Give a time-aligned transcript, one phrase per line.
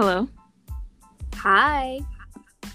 [0.00, 0.26] Hello.
[1.34, 2.00] Hi.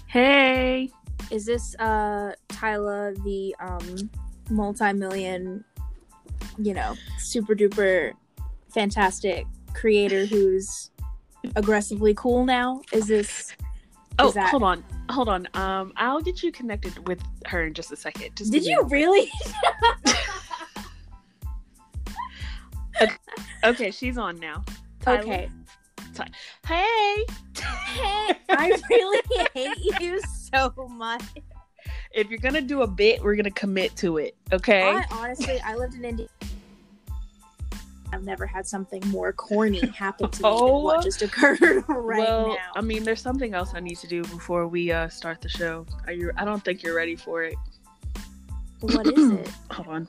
[0.06, 0.92] Hey.
[1.32, 4.08] Is this uh Tyler the um
[4.48, 5.64] multi-million
[6.56, 8.12] you know, super duper
[8.72, 9.44] fantastic
[9.74, 10.92] creator who's
[11.56, 12.80] aggressively cool now?
[12.92, 13.56] Is this
[14.20, 14.84] Oh, Is that- hold on.
[15.10, 15.48] Hold on.
[15.54, 18.36] Um, I'll get you connected with her in just a second.
[18.36, 19.32] Just Did you really?
[23.64, 24.64] Okay, she's on now.
[25.00, 25.18] Tyler.
[25.22, 25.48] okay.
[26.66, 27.24] Hey.
[27.56, 29.22] Hey, I really
[29.54, 31.22] hate you so much.
[32.12, 34.36] If you're gonna do a bit, we're gonna commit to it.
[34.52, 34.82] Okay.
[34.82, 36.28] I honestly, I lived in India.
[38.12, 40.74] I've never had something more corny happen to me Oh.
[40.76, 42.56] than what just occurred right well, now.
[42.74, 45.84] I mean, there's something else I need to do before we uh start the show.
[46.06, 46.30] Are you?
[46.36, 47.56] I don't think you're ready for it.
[48.80, 49.50] what is it?
[49.72, 50.08] Hold on.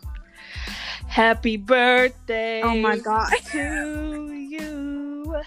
[1.08, 2.62] Happy birthday.
[2.62, 3.32] Oh my god.
[3.52, 5.42] to you.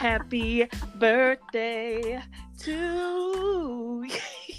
[0.00, 2.22] Happy birthday
[2.60, 4.02] to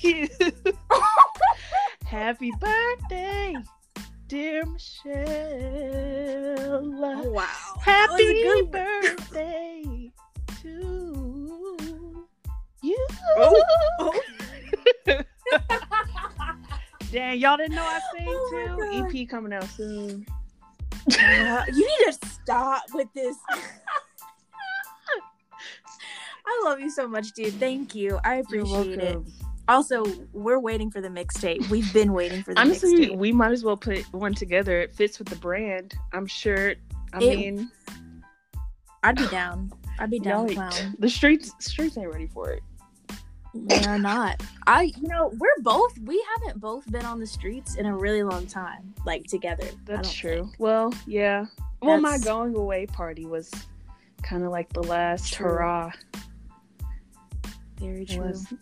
[0.04, 0.28] you.
[2.06, 3.56] Happy birthday,
[4.28, 5.24] dear Michelle.
[7.32, 7.48] wow.
[7.82, 10.12] Happy That was a good- birthday
[10.62, 12.28] to
[12.84, 13.08] you.
[13.38, 13.64] Oh,
[14.00, 14.14] oh.
[17.12, 19.10] Dang, y'all didn't know I sing Oh too?
[19.20, 20.24] EP coming out soon.
[21.10, 23.36] You need to stop with this.
[26.46, 27.54] I love you so much, dude.
[27.56, 28.20] Thank you.
[28.24, 29.18] I appreciate it.
[29.68, 30.04] Also,
[30.34, 31.70] we're waiting for the mixtape.
[31.70, 33.18] We've been waiting for the Honestly, mixtape.
[33.18, 34.80] we might as well put one together.
[34.82, 35.94] It fits with the brand.
[36.14, 36.74] I'm sure.
[37.14, 37.72] I It- mean,
[39.04, 39.72] I'd be down.
[40.00, 40.96] I'd be down, clown.
[41.00, 42.64] the streets streets ain't ready for it.
[43.54, 44.42] They are not.
[44.66, 45.98] I, you know, we're both.
[46.00, 49.68] We haven't both been on the streets in a really long time, like together.
[49.86, 50.44] That's true.
[50.46, 50.56] think.
[50.58, 51.46] Well, yeah.
[51.82, 53.52] Well, my going away party was
[54.24, 55.48] kind of like the last True.
[55.50, 55.92] hurrah.
[57.82, 58.24] Very true.
[58.24, 58.54] was.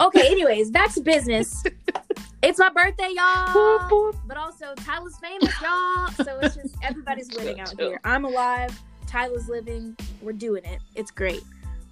[0.00, 0.26] Okay.
[0.28, 1.62] Anyways, back to business.
[2.42, 3.48] it's my birthday, y'all.
[3.48, 4.16] Boop, boop.
[4.26, 6.08] But also, Tyler's famous, y'all.
[6.24, 8.00] So it's just everybody's winning out here.
[8.04, 8.78] I'm alive.
[9.06, 9.96] Tyler's living.
[10.22, 10.80] We're doing it.
[10.94, 11.42] It's great.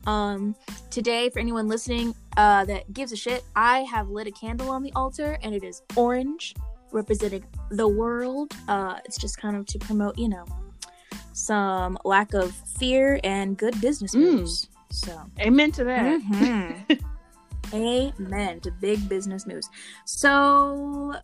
[0.06, 0.54] Um,
[0.90, 4.82] today, for anyone listening uh, that gives a shit, I have lit a candle on
[4.82, 6.54] the altar, and it is orange,
[6.92, 8.52] representing the world.
[8.68, 10.46] Uh, it's just kind of to promote, you know,
[11.32, 14.68] some lack of fear and good business Mm.
[14.90, 16.20] So, Amen to that.
[16.20, 17.00] Mhm.
[17.74, 19.68] Amen to big business moves.
[20.04, 21.14] So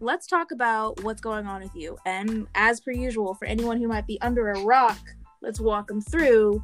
[0.00, 1.96] let's talk about what's going on with you.
[2.06, 4.98] And as per usual, for anyone who might be under a rock,
[5.40, 6.62] let's walk them through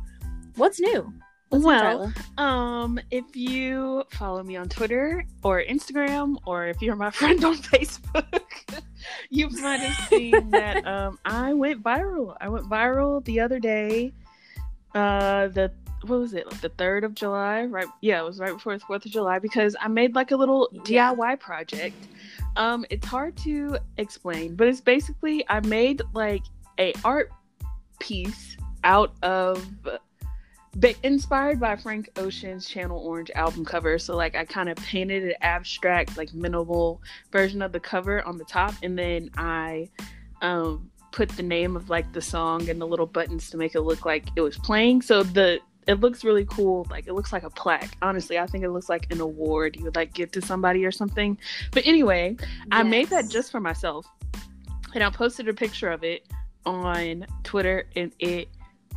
[0.57, 1.13] what's new.
[1.51, 2.13] What's Well?
[2.37, 7.57] Um, if you follow me on Twitter or Instagram, or if you're my friend on
[7.57, 8.83] Facebook,
[9.31, 12.37] you might have seen that um I went viral.
[12.41, 14.13] I went viral the other day.
[14.95, 15.73] Uh, the
[16.03, 16.51] what was it?
[16.51, 17.87] Like the third of July, right?
[18.01, 20.69] Yeah, it was right before the Fourth of July because I made like a little
[20.87, 21.15] Yeah.
[21.15, 21.97] DIY project.
[22.57, 26.43] Um, it's hard to explain, but it's basically I made like
[26.79, 27.31] a art
[27.99, 29.67] piece out of
[31.03, 33.99] inspired by Frank Ocean's Channel Orange album cover.
[33.99, 38.39] So like I kind of painted an abstract, like minimal version of the cover on
[38.39, 39.89] the top, and then I
[40.43, 43.81] um, put the name of like the song and the little buttons to make it
[43.81, 45.03] look like it was playing.
[45.03, 46.87] So the it looks really cool.
[46.91, 47.97] Like it looks like a plaque.
[48.03, 50.93] Honestly, I think it looks like an award you would like give to somebody or
[50.93, 51.39] something.
[51.73, 52.37] But anyway,
[52.71, 54.07] I made that just for myself.
[54.95, 56.29] And I posted a picture of it
[56.67, 58.49] on Twitter and it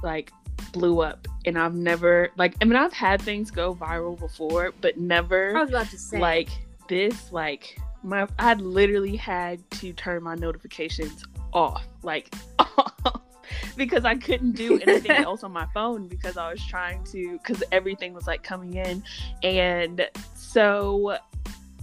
[0.03, 0.33] like
[0.73, 1.29] blew up.
[1.45, 5.61] And I've never like I mean I've had things go viral before, but never I
[5.61, 6.49] was about to say like
[6.89, 11.87] this like my I literally had to turn my notifications off.
[12.03, 13.21] Like off.
[13.77, 17.63] Because I couldn't do anything else on my phone because I was trying to because
[17.71, 19.03] everything was like coming in.
[19.43, 21.17] And so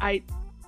[0.00, 0.22] I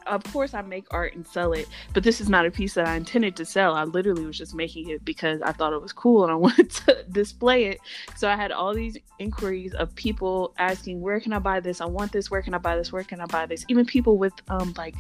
[0.07, 2.87] of course I make art and sell it, but this is not a piece that
[2.87, 3.75] I intended to sell.
[3.75, 6.71] I literally was just making it because I thought it was cool and I wanted
[6.71, 7.81] to display it.
[8.17, 11.81] So I had all these inquiries of people asking, "Where can I buy this?
[11.81, 12.31] I want this.
[12.31, 12.93] Where can I buy this?
[12.93, 14.97] Where can I buy this?" Even people with um like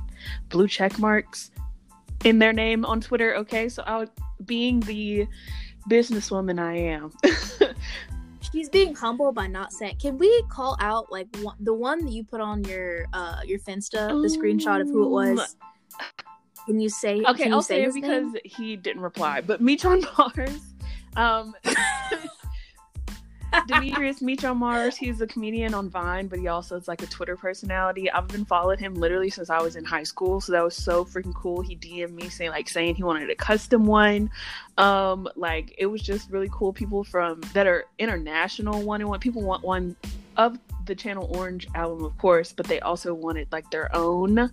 [0.48, 1.50] blue check marks
[2.24, 3.34] in their name on Twitter.
[3.36, 4.10] Okay, so I would,
[4.44, 5.26] being the
[5.90, 7.12] businesswoman I am.
[8.52, 9.96] she's being humble by not saying.
[10.00, 13.58] Can we call out like one, the one that you put on your uh your
[13.58, 15.56] Finsta, the screenshot of who it was?
[16.66, 17.22] Can you say?
[17.26, 18.42] Okay, you I'll say it because name?
[18.44, 19.40] he didn't reply.
[19.40, 20.60] But Meechon Bars,
[21.16, 21.54] um,
[23.66, 27.06] Demetrius Meech on Mars, he's a comedian on Vine, but he also is like a
[27.06, 28.10] Twitter personality.
[28.10, 31.04] I've been following him literally since I was in high school, so that was so
[31.04, 31.60] freaking cool.
[31.60, 34.30] He DM'd me saying like saying he wanted a custom one.
[34.78, 36.72] Um, like it was just really cool.
[36.72, 39.20] People from that are international wanted one.
[39.20, 39.96] People want one
[40.36, 44.50] of the Channel Orange album, of course, but they also wanted like their own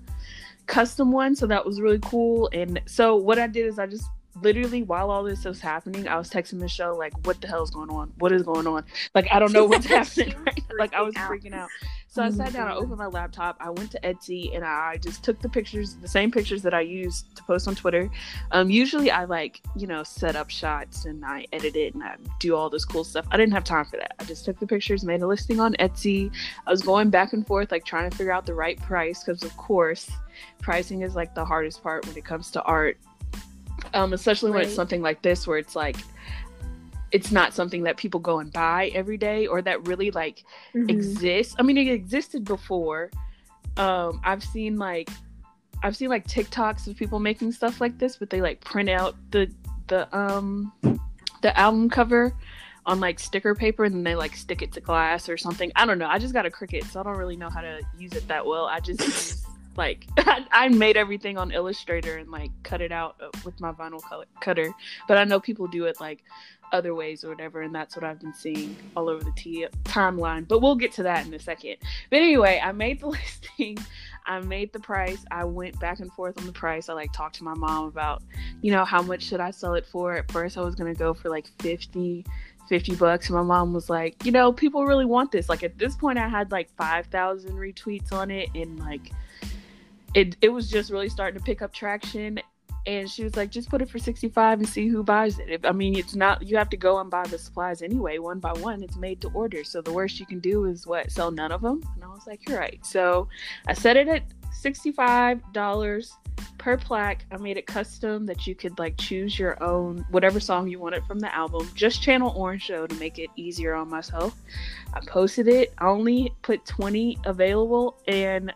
[0.66, 1.36] custom one.
[1.36, 2.50] So that was really cool.
[2.54, 4.08] And so what I did is I just
[4.42, 7.70] literally while all this was happening, I was texting Michelle like, "What the hell is
[7.70, 8.14] going on?
[8.18, 8.84] What is going on?
[9.14, 10.64] Like, I don't know what's happening." Right?
[10.78, 11.70] Like, I was freaking out.
[12.18, 15.24] So I sat down, I opened my laptop, I went to Etsy, and I just
[15.24, 18.10] took the pictures, the same pictures that I used to post on Twitter.
[18.50, 22.16] Um, usually I like, you know, set up shots and I edit it and I
[22.40, 23.28] do all this cool stuff.
[23.30, 24.16] I didn't have time for that.
[24.20, 26.32] I just took the pictures, made a listing on Etsy.
[26.66, 29.44] I was going back and forth, like trying to figure out the right price because,
[29.44, 30.10] of course,
[30.60, 32.98] pricing is like the hardest part when it comes to art
[33.94, 34.68] um, especially when right.
[34.68, 35.98] it's something like this where it's like
[37.12, 40.44] it's not something that people go and buy every day or that really like
[40.76, 40.90] mm-hmm.
[40.90, 41.56] exists.
[41.58, 43.12] I mean, it existed before.
[43.78, 45.10] Um, I've seen like
[45.84, 49.16] I've seen like TikToks of people making stuff like this, but they like print out
[49.32, 49.52] the
[49.88, 50.74] the um
[51.42, 52.34] the album cover
[52.86, 55.72] on like sticker paper and then they like stick it to glass or something.
[55.76, 56.08] I don't know.
[56.08, 58.46] I just got a Cricut, so I don't really know how to use it that
[58.46, 58.66] well.
[58.66, 59.46] I just
[59.78, 64.02] like I, made everything on Illustrator and like cut it out uh, with my vinyl
[64.42, 64.74] cutter.
[65.08, 66.24] But I know people do it like
[66.74, 70.48] other ways or whatever, and that's what I've been seeing all over the t- timeline.
[70.48, 71.78] But we'll get to that in a second.
[72.10, 73.78] But anyway, I made the listing.
[74.26, 75.24] I made the price.
[75.32, 76.90] I went back and forth on the price.
[76.90, 78.24] I like talked to my mom about,
[78.62, 80.16] you know, how much should I sell it for?
[80.16, 82.26] At first, I was gonna go for like fifty.
[82.68, 83.30] 50 bucks.
[83.30, 85.48] My mom was like, you know, people really want this.
[85.48, 89.14] Like at this point, I had like 5,000 retweets on it and like
[90.18, 92.40] it it was just really starting to pick up traction.
[92.88, 95.66] And she was like just put it for 65 and see who buys it.
[95.66, 98.54] I mean it's not you have to go and buy the supplies anyway one by
[98.54, 98.82] one.
[98.82, 99.64] It's made to order.
[99.64, 102.26] So the worst you can do is what sell none of them and i was
[102.26, 102.84] like you're right.
[102.86, 103.28] So
[103.68, 104.24] i set it at
[104.64, 106.12] $65
[106.58, 107.26] per plaque.
[107.30, 111.04] I made it custom that you could like choose your own whatever song you wanted
[111.04, 111.70] from the album.
[111.76, 114.36] Just channel orange show to make it easier on myself.
[114.94, 115.74] I posted it.
[115.78, 118.54] I only put 20 available and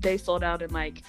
[0.00, 1.02] they sold out in like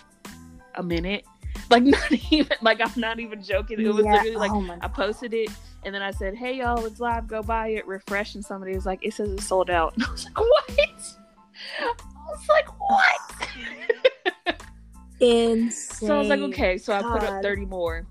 [0.75, 1.25] a minute.
[1.69, 3.79] Like not even like I'm not even joking.
[3.79, 4.13] It was yeah.
[4.13, 5.49] literally like oh I posted it
[5.83, 7.27] and then I said, "Hey y'all, it's live.
[7.27, 10.11] Go buy it." Refresh, and somebody was like, "It says it's sold out." And I
[10.11, 11.01] was like, "What?"
[11.79, 11.93] I
[12.27, 14.59] was like, "What?"
[15.19, 15.71] Insane.
[16.07, 17.05] So I was like, "Okay." So God.
[17.05, 18.05] I put up thirty more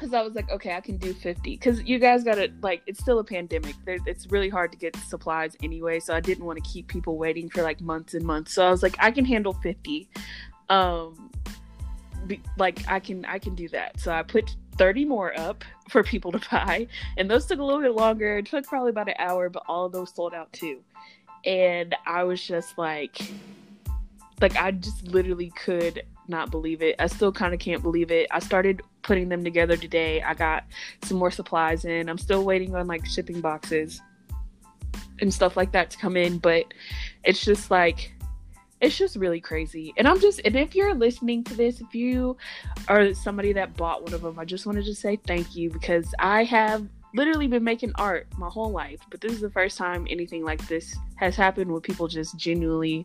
[0.00, 1.50] because I was like, okay, I can do 50.
[1.50, 3.74] Because you guys got to, like, it's still a pandemic.
[3.86, 6.00] It's really hard to get supplies anyway.
[6.00, 8.54] So I didn't want to keep people waiting for like months and months.
[8.54, 10.08] So I was like, I can handle 50.
[10.70, 11.30] Um,
[12.26, 14.00] be, like, I can, I can do that.
[14.00, 16.86] So I put 30 more up for people to buy.
[17.18, 18.38] And those took a little bit longer.
[18.38, 20.80] It took probably about an hour, but all of those sold out too.
[21.44, 23.20] And I was just like,
[24.40, 26.96] like, I just literally could not believe it.
[26.98, 28.28] I still kind of can't believe it.
[28.30, 30.22] I started putting them together today.
[30.22, 30.64] I got
[31.02, 32.08] some more supplies in.
[32.08, 34.00] I'm still waiting on like shipping boxes
[35.20, 36.64] and stuff like that to come in, but
[37.24, 38.12] it's just like
[38.80, 39.92] it's just really crazy.
[39.96, 42.36] And I'm just and if you're listening to this, if you
[42.88, 46.14] are somebody that bought one of them, I just wanted to say thank you because
[46.18, 50.06] I have literally been making art my whole life, but this is the first time
[50.08, 53.04] anything like this has happened where people just genuinely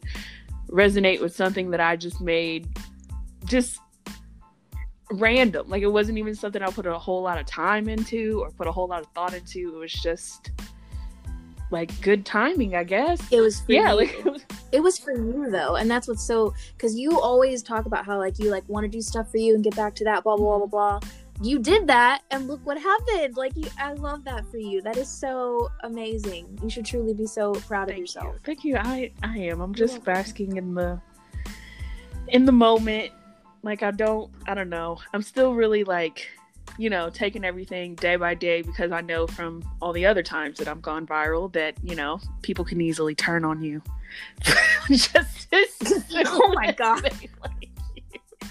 [0.69, 2.68] resonate with something that I just made
[3.45, 3.80] just
[5.15, 5.69] random.
[5.69, 8.68] Like it wasn't even something I put a whole lot of time into or put
[8.68, 9.75] a whole lot of thought into.
[9.75, 10.51] It was just
[11.71, 13.19] like good timing, I guess.
[13.31, 13.97] It was yeah, you.
[13.97, 17.63] like it was, it was for you though, and that's what's so because you always
[17.63, 19.95] talk about how like you like want to do stuff for you and get back
[19.95, 21.09] to that blah blah blah blah blah.
[21.42, 23.35] You did that, and look what happened.
[23.35, 24.81] Like you, I love that for you.
[24.81, 26.57] That is so amazing.
[26.63, 28.35] You should truly be so proud Thank of yourself.
[28.35, 28.40] You.
[28.45, 28.78] Thank you.
[28.78, 29.59] I I am.
[29.59, 31.01] I'm just basking in the
[32.30, 33.11] in the moment
[33.66, 35.00] like I don't I don't know.
[35.14, 36.30] I'm still really like,
[36.78, 40.60] you know, taking everything day by day because I know from all the other times
[40.60, 43.81] that I've gone viral that, you know, people can easily turn on you.
[44.88, 45.48] just
[46.14, 47.12] oh my god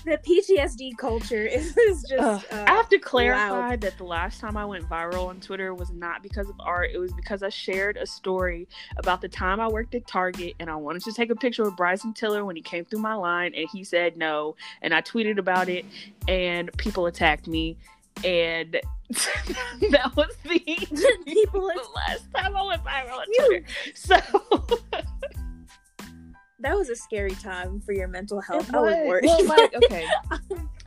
[0.04, 1.74] the PTSD culture is,
[2.08, 2.12] just.
[2.12, 3.80] Uh, uh, I have to clarify loud.
[3.80, 6.90] that the last time I went viral on Twitter was not because of art.
[6.92, 10.70] It was because I shared a story about the time I worked at Target and
[10.70, 13.52] I wanted to take a picture with Bryson Tiller when he came through my line
[13.54, 14.56] and he said no.
[14.82, 15.84] And I tweeted about it
[16.28, 17.76] and people attacked me.
[18.24, 18.80] And
[19.10, 20.58] that was the
[21.26, 23.64] people the last time I went viral on Twitter.
[23.94, 24.16] So
[26.64, 28.74] that was a scary time for your mental health.
[28.74, 29.24] I was worried.
[29.26, 30.06] Well, like, okay.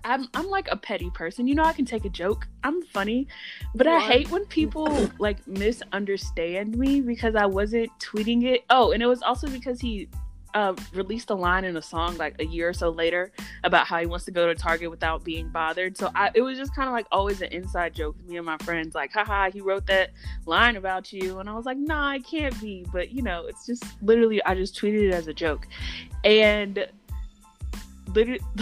[0.04, 1.48] I'm I'm like a petty person.
[1.48, 2.48] You know, I can take a joke.
[2.64, 3.28] I'm funny,
[3.76, 8.64] but I hate when people like misunderstand me because I wasn't tweeting it.
[8.70, 10.10] Oh, and it was also because he
[10.58, 13.32] uh, released a line in a song like a year or so later
[13.64, 15.96] about how he wants to go to Target without being bothered.
[15.96, 18.46] So I, it was just kind of like always an inside joke with me and
[18.46, 18.96] my friends.
[18.96, 20.10] Like, haha, he wrote that
[20.48, 22.88] line about you, and I was like, nah, it can't be.
[22.92, 25.68] But you know, it's just literally I just tweeted it as a joke,
[26.24, 26.88] and
[28.16, 28.42] literally.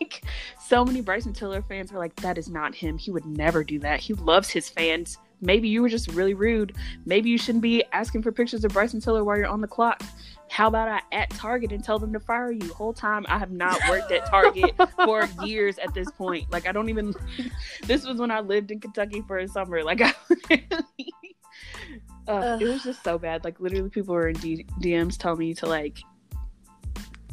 [0.00, 0.22] like,
[0.60, 2.96] so many Bryson Tiller fans were like, that is not him.
[2.96, 3.98] He would never do that.
[3.98, 5.18] He loves his fans.
[5.40, 6.76] Maybe you were just really rude.
[7.06, 10.02] Maybe you shouldn't be asking for pictures of Bryson Tiller while you're on the clock.
[10.50, 12.72] How about I at Target and tell them to fire you?
[12.74, 16.50] Whole time I have not worked at Target for years at this point.
[16.50, 17.14] Like I don't even.
[17.86, 19.82] This was when I lived in Kentucky for a summer.
[19.82, 20.14] Like I.
[22.28, 23.44] Uh, it was just so bad.
[23.44, 25.98] Like literally, people were in D- DMs telling me to like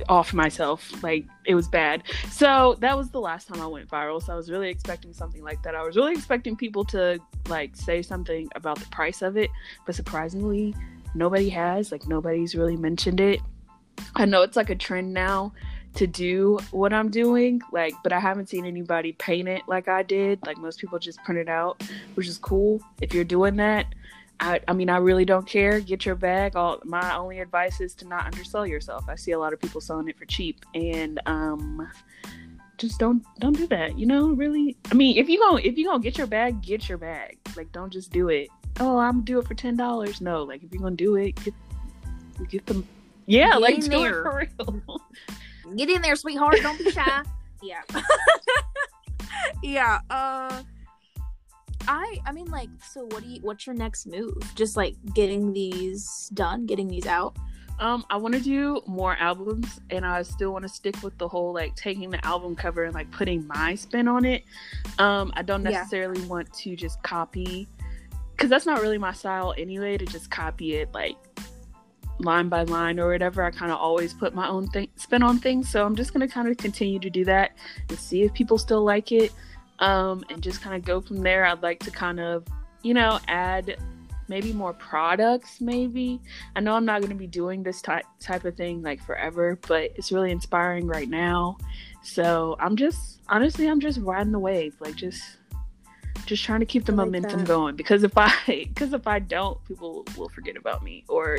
[0.09, 1.03] off myself.
[1.03, 2.03] Like it was bad.
[2.29, 4.21] So that was the last time I went viral.
[4.23, 5.75] So I was really expecting something like that.
[5.75, 9.49] I was really expecting people to like say something about the price of it,
[9.85, 10.75] but surprisingly,
[11.15, 11.91] nobody has.
[11.91, 13.41] Like nobody's really mentioned it.
[14.15, 15.53] I know it's like a trend now
[15.95, 20.03] to do what I'm doing, like, but I haven't seen anybody paint it like I
[20.03, 20.45] did.
[20.45, 21.81] Like most people just print it out,
[22.13, 22.81] which is cool.
[23.01, 23.87] If you're doing that,
[24.39, 25.79] I, I mean, I really don't care.
[25.79, 26.55] Get your bag.
[26.55, 29.05] All my only advice is to not undersell yourself.
[29.09, 31.87] I see a lot of people selling it for cheap, and um,
[32.77, 33.97] just don't don't do that.
[33.97, 34.77] You know, really.
[34.91, 37.37] I mean, if you gonna if you gonna get your bag, get your bag.
[37.55, 38.49] Like, don't just do it.
[38.79, 40.21] Oh, I'm gonna do it for ten dollars.
[40.21, 41.53] No, like if you're gonna do it, get
[42.49, 42.87] get them.
[43.25, 44.19] Yeah, Get like do there.
[44.19, 45.01] it for real.
[45.75, 46.59] Get in there, sweetheart.
[46.61, 47.23] Don't be shy.
[47.61, 47.81] yeah.
[49.63, 49.99] yeah.
[50.09, 50.63] Uh
[51.87, 54.37] I I mean like so what do you what's your next move?
[54.55, 57.35] Just like getting these done, getting these out.
[57.79, 61.27] Um, I want to do more albums, and I still want to stick with the
[61.27, 64.43] whole like taking the album cover and like putting my spin on it.
[64.97, 65.69] Um, I don't Yeah.
[65.71, 67.67] necessarily want to just copy,
[68.31, 69.95] because that's not really my style anyway.
[69.97, 71.17] To just copy it like
[72.19, 73.43] line by line or whatever.
[73.43, 76.27] I kind of always put my own thing spin on things, so I'm just gonna
[76.27, 77.51] kind of continue to do that
[77.89, 79.31] and see if people still like it.
[79.79, 81.45] Um, and just kind of go from there.
[81.45, 82.45] I'd like to kind of,
[82.81, 83.77] you know, add
[84.27, 86.19] maybe more products maybe.
[86.55, 89.57] I know i'm not going to be doing this type type of thing like forever
[89.67, 91.57] but it's really inspiring right now.
[92.03, 95.37] So i'm just honestly i'm just riding the wave like just
[96.25, 97.75] just trying to keep the I momentum going.
[97.75, 101.37] Because if i because if i don't people will forget about me or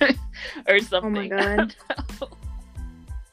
[0.68, 1.04] or something.
[1.04, 1.74] Oh my God.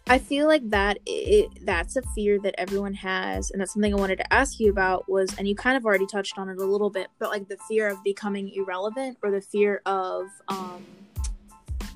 [0.08, 3.98] I feel like that it, that's a fear that everyone has, and that's something I
[3.98, 5.10] wanted to ask you about.
[5.10, 7.58] Was and you kind of already touched on it a little bit, but like the
[7.68, 10.86] fear of becoming irrelevant, or the fear of um,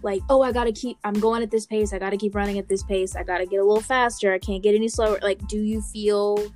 [0.01, 2.68] like oh I gotta keep I'm going at this pace, I gotta keep running at
[2.68, 5.20] this pace, I gotta get a little faster, I can't get any slower.
[5.22, 6.51] Like, do you feel?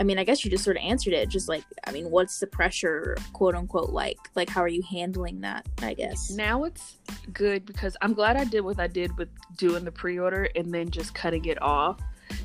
[0.00, 1.28] I mean, I guess you just sort of answered it.
[1.28, 4.18] Just like, I mean, what's the pressure, quote unquote, like?
[4.34, 5.66] Like, how are you handling that?
[5.82, 6.30] I guess.
[6.30, 6.96] now it's
[7.32, 10.90] good because I'm glad I did what I did with doing the pre-order and then
[10.90, 12.00] just cutting it off.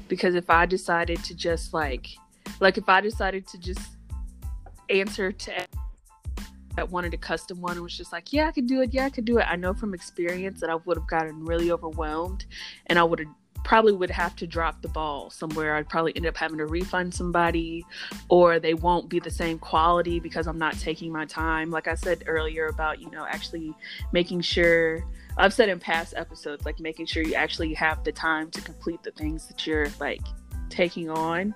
[0.08, 2.08] Because if I decided to just like,
[2.60, 3.82] like if I decided to just
[4.90, 5.68] answer to
[6.76, 8.94] that wanted a custom one and was just like, yeah, I could do it.
[8.94, 9.46] Yeah, I could do it.
[9.48, 12.46] I know from experience that I would have gotten really overwhelmed
[12.88, 13.28] and I would have
[13.64, 15.76] probably would have to drop the ball somewhere.
[15.76, 17.86] I'd probably end up having to refund somebody
[18.30, 21.72] or they won't be the same quality because I'm not taking my time.
[21.72, 23.74] Like I said earlier about, you know, actually
[24.12, 25.04] making sure
[25.38, 29.02] I've said in past episodes, like making sure you actually have the time to complete
[29.04, 30.22] the things that you're like
[30.70, 31.56] taking on.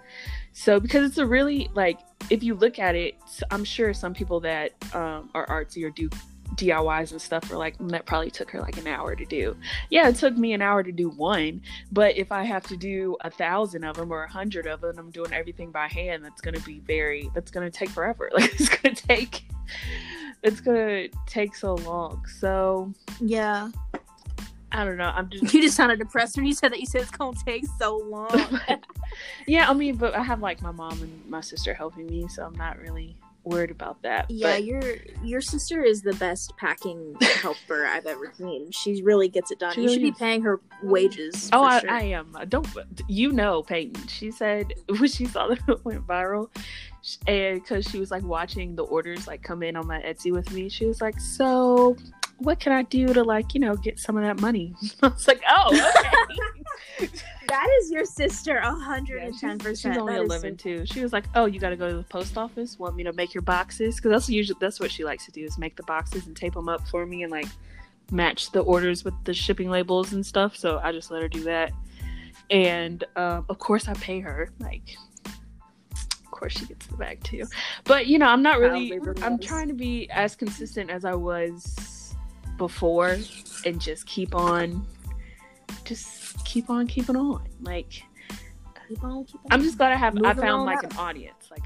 [0.53, 1.99] So because it's a really like
[2.29, 3.15] if you look at it,
[3.51, 6.09] I'm sure some people that um, are artsy or do
[6.55, 9.55] DIYs and stuff are like "Mm, that probably took her like an hour to do.
[9.89, 11.61] Yeah, it took me an hour to do one,
[11.91, 14.97] but if I have to do a thousand of them or a hundred of them,
[14.97, 16.23] I'm doing everything by hand.
[16.23, 17.29] That's gonna be very.
[17.33, 18.29] That's gonna take forever.
[18.37, 19.45] Like it's gonna take.
[20.43, 22.25] It's gonna take so long.
[22.39, 23.71] So Yeah.
[24.71, 25.11] I don't know.
[25.15, 26.79] I'm just You just sounded depressed when you said that.
[26.79, 28.59] You said it's gonna take so long.
[29.47, 29.69] yeah.
[29.69, 32.55] I mean, but I have like my mom and my sister helping me, so I'm
[32.55, 33.15] not really
[33.47, 34.29] worried about that.
[34.29, 34.81] yeah, but your
[35.23, 38.71] your sister is the best packing helper I've ever seen.
[38.71, 39.73] She really gets it done.
[39.73, 41.49] She you should really be paying her wages.
[41.53, 41.91] Oh, for I, sure.
[41.91, 42.37] I am.
[42.49, 42.67] Don't
[43.07, 44.07] you know Peyton?
[44.07, 46.49] She said when she saw that it went viral,
[47.25, 50.51] and because she was like watching the orders like come in on my Etsy with
[50.51, 51.95] me, she was like, "So,
[52.39, 55.27] what can I do to like you know get some of that money?" I was
[55.27, 55.69] like, "Oh,
[56.99, 57.09] okay."
[57.47, 59.97] that is your sister, a hundred and she's, ten she's percent.
[59.97, 60.85] only eleven too.
[60.85, 62.77] She was like, "Oh, you got to go to the post office.
[62.77, 63.95] Want me to make your boxes?
[63.95, 66.53] Because that's usually that's what she likes to do is make the boxes and tape
[66.53, 67.47] them up for me and like
[68.11, 70.55] match the orders with the shipping labels and stuff.
[70.55, 71.71] So I just let her do that.
[72.49, 74.95] and um, of course I pay her like.
[76.23, 77.45] Of course, she gets the bag too,
[77.83, 78.93] but you know, I'm not really.
[79.23, 81.96] I'm trying to be as consistent as I was
[82.57, 83.17] before,
[83.65, 84.85] and just keep on,
[85.85, 87.47] just keep on keeping on.
[87.61, 88.03] Like
[88.87, 89.51] Keep on, keep on.
[89.51, 90.17] I'm just glad I have.
[90.23, 90.91] I found like up.
[90.91, 91.63] an audience, like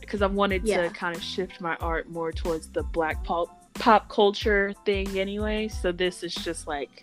[0.00, 0.82] because I wanted Yeah.
[0.82, 5.68] to kind of shift my art more towards the black pop pop culture thing anyway.
[5.68, 7.02] So this is just like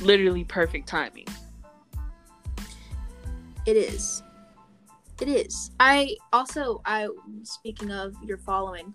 [0.00, 1.26] literally perfect timing.
[3.66, 4.22] It is.
[5.20, 5.70] It is.
[5.78, 7.08] I also I
[7.42, 8.94] speaking of your following.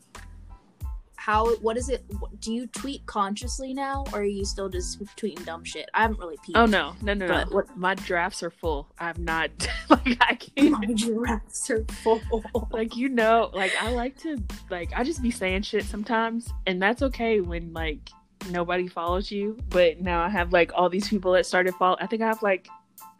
[1.25, 2.05] How what is it?
[2.39, 5.89] Do you tweet consciously now, or are you still just tweeting dumb shit?
[5.95, 6.55] I haven't really peeped.
[6.55, 7.45] Oh no, no, no, no!
[7.49, 8.93] What- My drafts are full.
[8.99, 9.49] I'm not
[9.89, 10.87] like I can't.
[10.87, 12.21] My drafts are full.
[12.69, 14.37] like you know like i like to
[14.69, 18.09] like i just be saying shit sometimes and that's okay when like
[18.51, 22.05] nobody follows you but now i have like all these people that started follow i
[22.07, 22.67] think i have like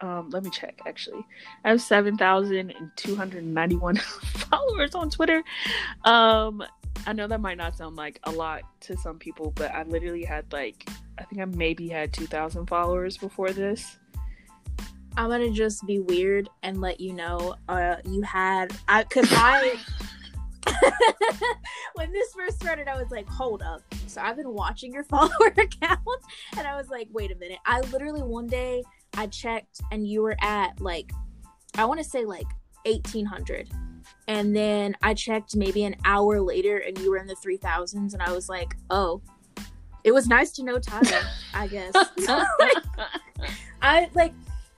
[0.00, 1.24] um let me check actually
[1.64, 5.42] i have 7291 followers on twitter
[6.04, 6.62] um
[7.06, 10.24] i know that might not sound like a lot to some people but i literally
[10.24, 10.88] had like
[11.18, 13.98] i think i maybe had 2000 followers before this
[15.16, 17.56] I'm gonna just be weird and let you know.
[17.68, 19.76] Uh, you had I because I
[21.94, 23.82] when this first started, I was like, hold up.
[24.06, 26.00] So I've been watching your follower account,
[26.58, 27.58] and I was like, wait a minute.
[27.64, 28.82] I literally one day
[29.16, 31.10] I checked, and you were at like
[31.76, 32.46] I want to say like
[32.84, 33.70] 1800.
[34.28, 38.22] And then I checked maybe an hour later, and you were in the 3000s, and
[38.22, 39.22] I was like, oh,
[40.06, 41.94] it was nice to know Tyler, I guess.
[42.28, 42.44] Oh
[43.82, 44.32] I like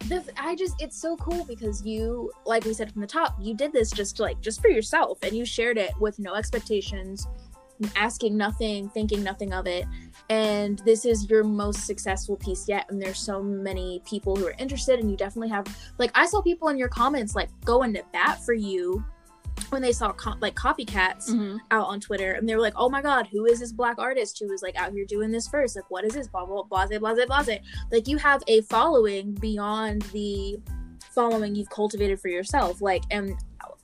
[0.09, 3.55] the I just it's so cool because you like we said from the top you
[3.55, 7.27] did this just like just for yourself and you shared it with no expectations
[7.97, 9.87] asking nothing thinking nothing of it
[10.31, 14.55] and this is your most successful piece yet and there's so many people who are
[14.59, 15.67] interested and you definitely have
[15.99, 19.05] like I saw people in your comments like going to bat for you
[19.71, 21.59] when they saw co- like copycats Mhm.
[21.71, 24.39] out on Twitter and they were like, "Oh my god, who is this black artist
[24.39, 25.77] who is like out here doing this first?
[25.77, 26.29] Like, what is this?
[26.29, 27.45] Blah blah blah blah blah blah."
[27.93, 30.59] Like, you have a following beyond the
[31.11, 32.81] following you've cultivated for yourself.
[32.81, 33.35] Like, and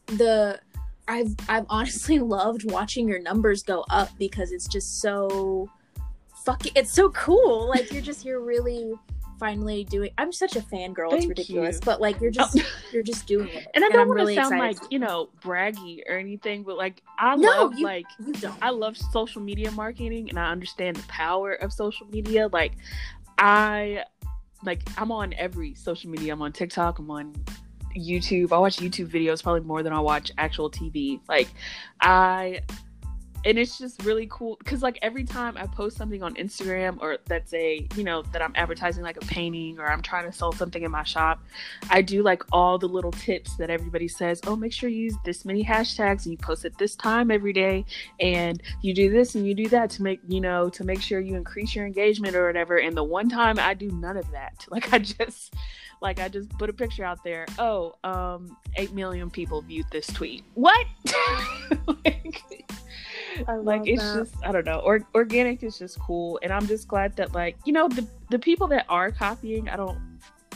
[0.07, 0.61] the
[1.09, 5.69] I've I've honestly loved watching your numbers go up because it's just so
[6.45, 6.73] fucking.
[6.77, 7.69] It's so cool.
[7.69, 8.95] Like, you're just you're really
[9.39, 10.11] finally doing.
[10.19, 11.13] I'm such a fangirl.
[11.13, 11.81] It's ridiculous, you.
[11.85, 12.65] but like you're just oh.
[12.93, 13.67] you're just doing it.
[13.75, 17.03] and i don't want to really sound like you know braggy or anything but like
[17.19, 18.57] i No, love you- like you don't.
[18.63, 22.49] I love social media marketing and I understand the power of social media.
[22.53, 22.73] Like
[23.39, 24.05] I
[24.65, 26.33] like I'm on every social media.
[26.33, 27.35] I'm on TikTok, I'm on
[27.97, 28.53] YouTube.
[28.53, 31.21] I watch YouTube videos probably more than I watch actual TV.
[31.29, 31.49] Like
[32.01, 32.63] I
[33.45, 37.19] and it's just really cool because like every time I post something on Instagram or
[37.27, 40.53] that's a you know that I'm advertising like a painting or I'm trying to sell
[40.53, 41.43] something in my shop,
[41.91, 44.41] I do like all the little tips that everybody says.
[44.47, 47.53] Oh, make sure you use this many hashtags and you post at this time every
[47.53, 47.85] day,
[48.21, 51.21] and you do this and you do that to make you know to make sure
[51.21, 52.79] you increase your engagement or whatever.
[52.79, 55.55] And the one time I do none of that, like I just
[56.01, 57.47] like I just put a picture out there.
[57.59, 60.45] Oh, um, eight million people viewed this tweet.
[60.55, 60.87] What?
[62.05, 62.43] like,
[63.63, 64.19] like it's that.
[64.19, 64.81] just I don't know.
[64.81, 68.39] Or organic is just cool, and I'm just glad that like you know the the
[68.39, 69.99] people that are copying, I don't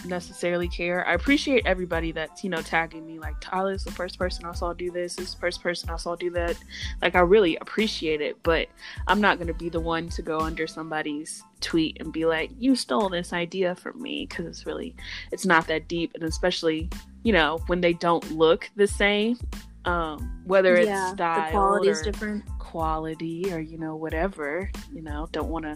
[0.04, 1.06] necessarily care.
[1.06, 4.72] I appreciate everybody that's you know tagging me like Tyler's the first person I saw
[4.72, 5.16] do this.
[5.16, 6.56] This is the first person I saw do that.
[7.02, 8.68] Like I really appreciate it, but
[9.06, 12.76] I'm not gonna be the one to go under somebody's tweet and be like, "You
[12.76, 14.94] stole this idea from me," because it's really
[15.32, 16.88] it's not that deep, and especially
[17.22, 19.38] you know when they don't look the same.
[19.84, 22.44] Um, whether it's yeah, style the quality is different.
[22.68, 25.74] Quality or you know whatever you know don't want to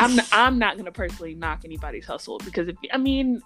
[0.00, 3.40] i'm i'm not going to personally knock anybody's hustle because if i mean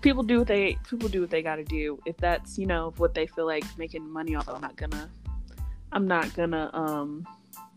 [0.00, 2.92] people do what they people do what they got to do if that's you know
[2.96, 5.08] what they feel like making money off of, i'm not gonna
[5.92, 7.24] i'm not gonna um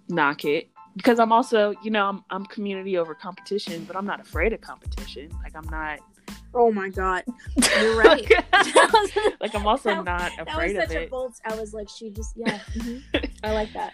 [0.09, 4.19] knock it because i'm also you know i'm, I'm community over competition but i'm not
[4.19, 5.99] afraid of competition like i'm not
[6.57, 7.23] Oh my god,
[7.81, 8.25] you're right.
[8.51, 11.11] that was, like i'm also That- not that was afraid of such a it.
[11.45, 12.59] I was like, she just yeah.
[12.75, 13.03] mhm.
[13.43, 13.93] I like that.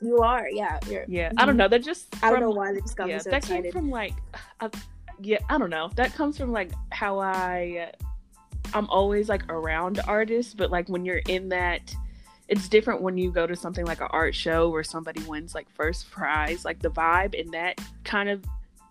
[0.00, 0.78] You are, yeah.
[1.08, 1.58] Yeah i don't mm-hmm.
[1.58, 3.64] know that just I don't know why they just got yeah, me so that excited.
[3.64, 4.14] came from like,
[4.60, 4.70] I,
[5.20, 5.90] yeah, I don't know.
[5.96, 7.92] That comes from like how I,
[8.74, 11.94] I'm always like around artists, but like when you're in that,
[12.48, 15.68] it's different when you go to something like an art show where somebody wins like
[15.70, 18.44] first prize, like the vibe in that kind of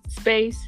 [0.09, 0.67] space,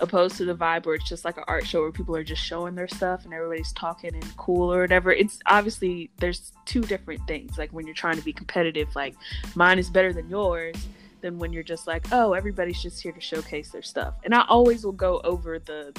[0.00, 2.42] opposed to the vibe where it's just like an art show where people are just
[2.42, 5.12] showing their stuff and everybody's talking and cool or whatever.
[5.12, 7.58] It's obviously there's two different things.
[7.58, 9.14] Like when you're trying to be competitive, like
[9.54, 10.76] mine is better than yours
[11.20, 14.14] than when you're just like, oh, everybody's just here to showcase their stuff.
[14.24, 15.92] And I always will go over the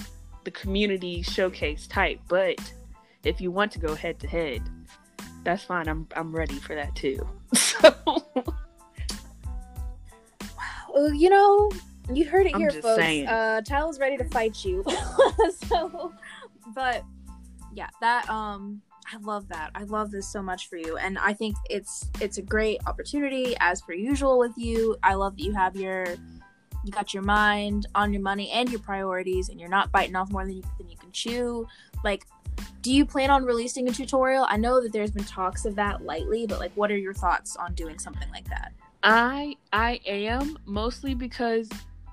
[0.45, 2.21] the community showcase type.
[2.27, 2.59] But
[3.23, 4.61] if you want to go head to head,
[5.43, 5.87] that's fine.
[5.87, 7.27] I'm I'm ready for that too.
[7.55, 7.93] So
[10.91, 11.71] Well, you know,
[12.13, 12.95] you heard it I'm here, folks.
[12.95, 13.27] saying.
[13.27, 14.83] Uh, Tyler's ready to fight you.
[15.67, 16.13] so,
[16.73, 17.03] but
[17.73, 19.71] yeah, that um, I love that.
[19.75, 23.55] I love this so much for you, and I think it's it's a great opportunity
[23.59, 24.97] as per usual with you.
[25.03, 26.05] I love that you have your
[26.83, 30.31] you got your mind on your money and your priorities, and you're not biting off
[30.31, 31.67] more than you than you can chew.
[32.03, 32.25] Like,
[32.81, 34.45] do you plan on releasing a tutorial?
[34.47, 37.55] I know that there's been talks of that lightly, but like, what are your thoughts
[37.55, 38.73] on doing something like that?
[39.03, 41.69] I I am mostly because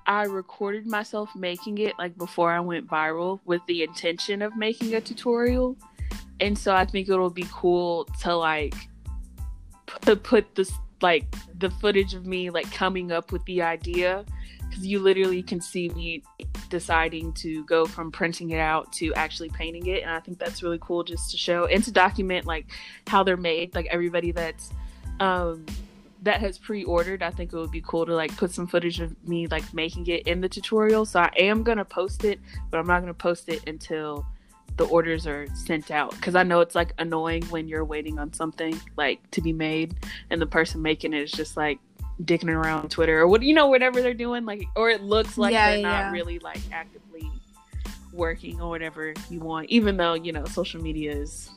[0.07, 4.95] I recorded myself making it like before I went viral with the intention of making
[4.95, 5.75] a tutorial.
[6.39, 8.73] And so I think it'll be cool to like
[9.85, 11.25] put put this like
[11.57, 14.25] the footage of me like coming up with the idea
[14.71, 16.23] cuz you literally can see me
[16.69, 20.63] deciding to go from printing it out to actually painting it and I think that's
[20.63, 22.65] really cool just to show and to document like
[23.05, 24.71] how they're made like everybody that's
[25.19, 25.65] um
[26.23, 29.15] that has pre-ordered i think it would be cool to like put some footage of
[29.27, 31.05] me like making it in the tutorial.
[31.05, 32.39] So i am gonna post it
[32.71, 34.25] but i'm not gonna post it until
[34.77, 36.11] the orders are sent out.
[36.11, 39.95] Because i know it's like annoying when you're waiting on something like to be made
[40.29, 41.79] and the person making it is just like
[42.23, 45.53] dicking around twitter or what you know whatever they're doing like or it looks like
[45.53, 46.01] Yeah, they're yeah.
[46.03, 47.29] not really like actively
[48.11, 51.51] working or whatever you want even though you know social media is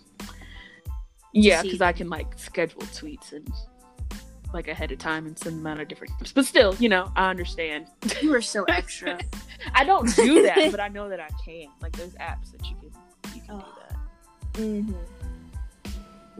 [1.32, 3.50] yeah because i can like schedule tweets and
[4.52, 6.32] like ahead of time and send them out at different times.
[6.32, 7.86] But still, you know, I understand.
[8.20, 9.18] You are so extra.
[9.74, 11.66] I don't do that, but I know that I can.
[11.80, 12.90] Like there's apps that you can
[13.34, 13.74] you can do Oh.
[13.88, 14.60] that.
[14.62, 14.92] hmm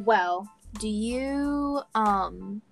[0.05, 2.63] Well, do you um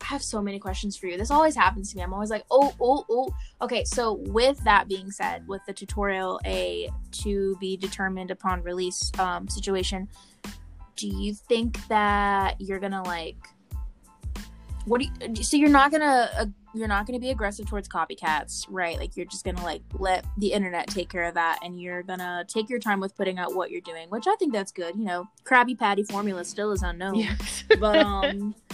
[0.00, 1.16] I have so many questions for you.
[1.16, 2.02] This always happens to me.
[2.02, 3.34] I'm always like, oh, oh, oh.
[3.62, 6.90] Okay, so with that being said, with the tutorial a
[7.22, 10.06] to be determined upon release um, situation,
[10.96, 13.36] do you think that you're gonna like?
[14.86, 15.42] What do you?
[15.42, 18.98] So you're not gonna uh, you're not gonna be aggressive towards copycats, right?
[18.98, 22.44] Like you're just gonna like let the internet take care of that, and you're gonna
[22.48, 24.96] take your time with putting out what you're doing, which I think that's good.
[24.96, 27.64] You know, Krabby Patty formula still is unknown, Yes.
[27.80, 28.54] but um,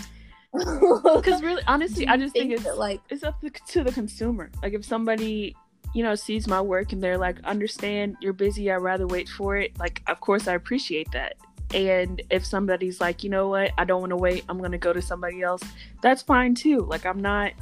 [0.52, 4.50] because really, honestly, I just think, it's that, like it's up to, to the consumer.
[4.62, 5.54] Like if somebody
[5.94, 9.56] you know sees my work and they're like, understand you're busy, I'd rather wait for
[9.56, 9.78] it.
[9.78, 11.36] Like of course I appreciate that.
[11.72, 14.92] And if somebody's like, you know what, I don't want to wait, I'm gonna go
[14.92, 15.62] to somebody else.
[16.02, 16.78] That's fine too.
[16.80, 17.52] Like I'm not.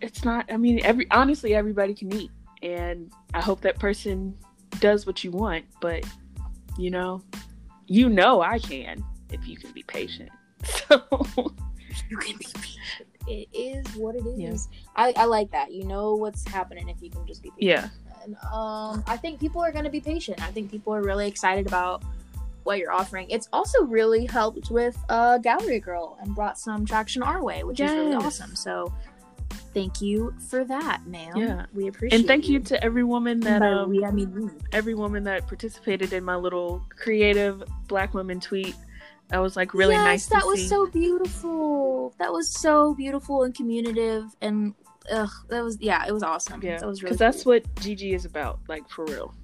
[0.00, 0.46] It's not.
[0.50, 2.30] I mean, every honestly, everybody can eat,
[2.62, 4.36] and I hope that person
[4.80, 5.64] does what you want.
[5.80, 6.04] But
[6.76, 7.22] you know,
[7.86, 10.30] you know, I can if you can be patient.
[10.64, 11.02] So
[12.10, 13.08] you can be patient.
[13.26, 14.68] It is what it is.
[14.70, 14.78] Yeah.
[14.96, 15.72] I, I like that.
[15.72, 17.62] You know what's happening if you can just be patient.
[17.62, 17.88] yeah,
[18.24, 20.40] And um, I think people are going to be patient.
[20.42, 22.02] I think people are really excited about
[22.68, 23.28] what you're offering.
[23.30, 27.80] It's also really helped with uh, Gallery Girl and brought some traction our way, which
[27.80, 28.54] is really awesome.
[28.54, 28.92] So
[29.72, 31.34] thank you for that, ma'am.
[31.34, 31.66] Yeah.
[31.72, 32.18] we appreciate.
[32.18, 36.12] and thank you to every woman that um, we, I mean every woman that participated
[36.12, 38.76] in my little creative black women tweet.
[39.28, 40.68] That was like really yes, nice to that was see.
[40.68, 42.14] so beautiful.
[42.18, 44.74] That was so beautiful and communicative, and
[45.10, 46.62] ugh, that was yeah, it was awesome.
[46.62, 49.34] yeah, that was really because that's what Gigi is about, like for real.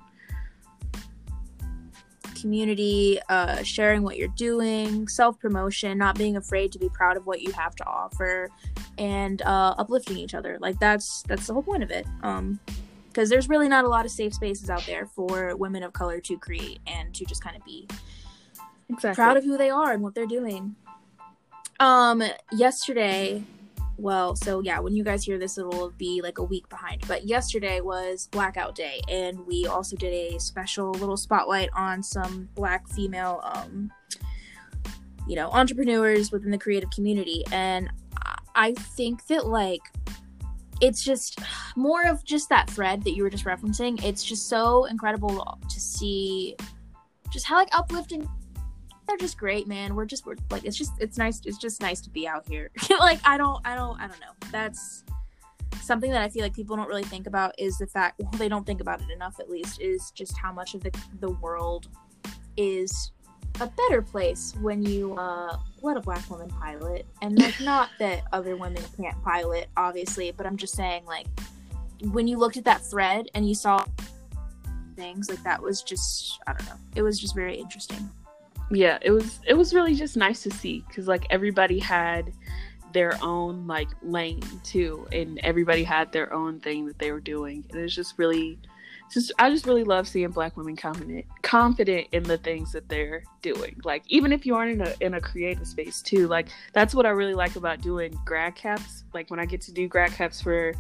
[2.45, 7.25] Community, uh, sharing what you're doing, self promotion, not being afraid to be proud of
[7.27, 8.51] what you have to offer,
[8.99, 10.59] and uh, uplifting each other.
[10.61, 12.07] Like that's that's the whole point of it.
[12.23, 12.61] Um,
[13.09, 16.21] because there's really not a lot of safe spaces out there for women of color
[16.21, 17.87] to create and to just kind of be
[18.91, 19.15] Exactly.
[19.15, 20.75] proud of who they are and what they're doing.
[21.79, 23.45] Um, yesterday,
[23.97, 27.03] well, so yeah, when you guys hear this, it'll be like a week behind.
[27.07, 32.49] But yesterday was Blackout Day, and we also did a special little spotlight on some
[32.55, 33.91] Black female, um,
[35.29, 37.45] you know, entrepreneurs within the creative community.
[37.53, 37.91] And
[38.55, 39.83] I- think that like
[40.81, 41.41] it's just
[41.77, 44.03] more of just that thread that you were just referencing.
[44.05, 46.57] It's just so incredible to see
[47.33, 48.29] just how like uplifting
[49.07, 49.95] they're just great, man.
[49.95, 52.71] We're just we're like it's just it's nice it's just nice to be out here.
[52.99, 54.49] like I don't I don't I don't know.
[54.51, 55.05] That's
[55.83, 58.49] something that I feel like people don't really think about is the fact well they
[58.49, 60.91] don't think about it enough at least is just how much of the
[61.21, 61.89] the world
[62.57, 63.13] is
[63.61, 68.23] a better place when you uh let a black woman pilot and like not that
[68.33, 71.27] other women can't pilot obviously but i'm just saying like
[72.13, 73.85] when you looked at that thread and you saw
[74.97, 78.09] things like that was just i don't know it was just very interesting
[78.71, 82.33] yeah, it was it was really just nice to see because like everybody had
[82.93, 87.65] their own like lane too, and everybody had their own thing that they were doing,
[87.71, 88.59] and it's just really
[89.13, 93.23] just I just really love seeing black women confident confident in the things that they're
[93.43, 93.81] doing.
[93.85, 97.07] Like even if you aren't in a in a creative space too, like that's what
[97.07, 99.05] I really like about doing grad caps.
[99.13, 100.75] Like when I get to do grad caps for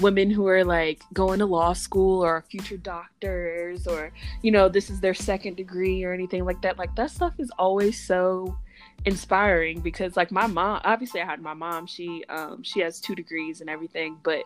[0.00, 4.90] women who are like going to law school or future doctors or you know this
[4.90, 8.56] is their second degree or anything like that like that stuff is always so
[9.04, 13.14] inspiring because like my mom obviously i had my mom she um she has two
[13.14, 14.44] degrees and everything but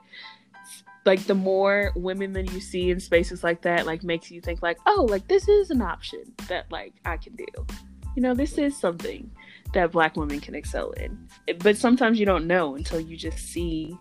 [1.07, 4.61] like the more women that you see in spaces like that like makes you think
[4.61, 7.47] like oh like this is an option that like i can do.
[8.17, 9.31] You know this is something
[9.73, 11.29] that black women can excel in
[11.61, 13.97] but sometimes you don't know until you just see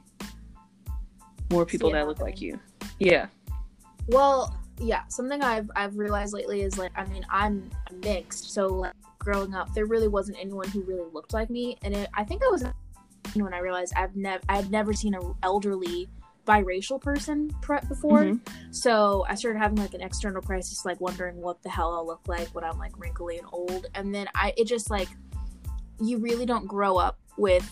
[1.49, 2.59] more people that look like you
[2.99, 3.27] yeah
[4.07, 7.69] well yeah something i've i've realized lately is like i mean i'm
[8.03, 11.95] mixed so like growing up there really wasn't anyone who really looked like me and
[11.95, 12.71] it, i think i was you
[13.39, 16.07] know, when i realized i've never i've never seen an elderly
[16.47, 18.23] biracial person prep before.
[18.23, 18.71] Mm-hmm.
[18.71, 22.21] So I started having like an external crisis, like wondering what the hell I'll look
[22.27, 23.87] like when I'm like wrinkly and old.
[23.93, 25.09] And then I, it just like,
[26.01, 27.69] you really don't grow up with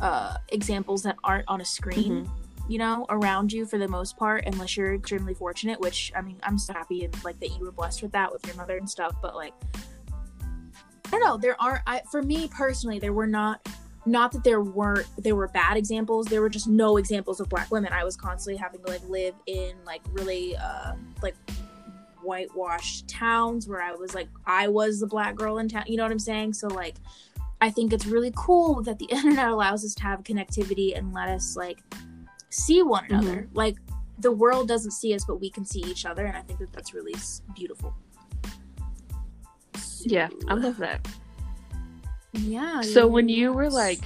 [0.00, 2.24] uh, examples that aren't on a screen.
[2.24, 2.37] Mm-hmm.
[2.68, 5.80] You know, around you for the most part, unless you're extremely fortunate.
[5.80, 8.46] Which I mean, I'm so happy and like that you were blessed with that with
[8.46, 9.16] your mother and stuff.
[9.22, 9.54] But like,
[11.06, 11.36] I don't know.
[11.38, 11.82] There aren't.
[11.86, 13.66] I for me personally, there were not
[14.08, 17.70] not that there weren't there were bad examples there were just no examples of black
[17.70, 21.36] women i was constantly having to like live in like really uh like
[22.22, 26.02] whitewashed towns where i was like i was the black girl in town you know
[26.02, 26.96] what i'm saying so like
[27.60, 31.28] i think it's really cool that the internet allows us to have connectivity and let
[31.28, 31.82] us like
[32.50, 33.14] see one mm-hmm.
[33.14, 33.56] another mm-hmm.
[33.56, 33.76] like
[34.20, 36.72] the world doesn't see us but we can see each other and i think that
[36.72, 37.14] that's really
[37.54, 37.94] beautiful
[40.04, 41.06] yeah i love that
[42.32, 42.80] yeah.
[42.82, 44.00] So when you were like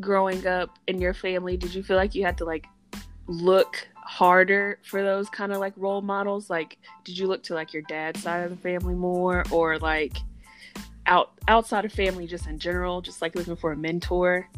[0.00, 2.66] growing up in your family, did you feel like you had to like
[3.26, 6.50] look harder for those kind of like role models?
[6.50, 10.16] Like did you look to like your dad's side of the family more or like
[11.06, 14.48] out outside of family just in general, just like looking for a mentor?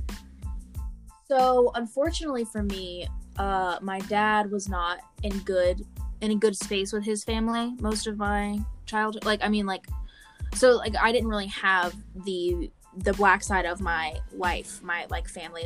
[1.28, 3.08] So unfortunately for me,
[3.38, 5.84] uh my dad was not in good
[6.22, 9.24] in a good space with his family most of my childhood.
[9.24, 9.86] Like I mean like
[10.54, 15.28] so like I didn't really have the the black side of my life, my like
[15.28, 15.64] family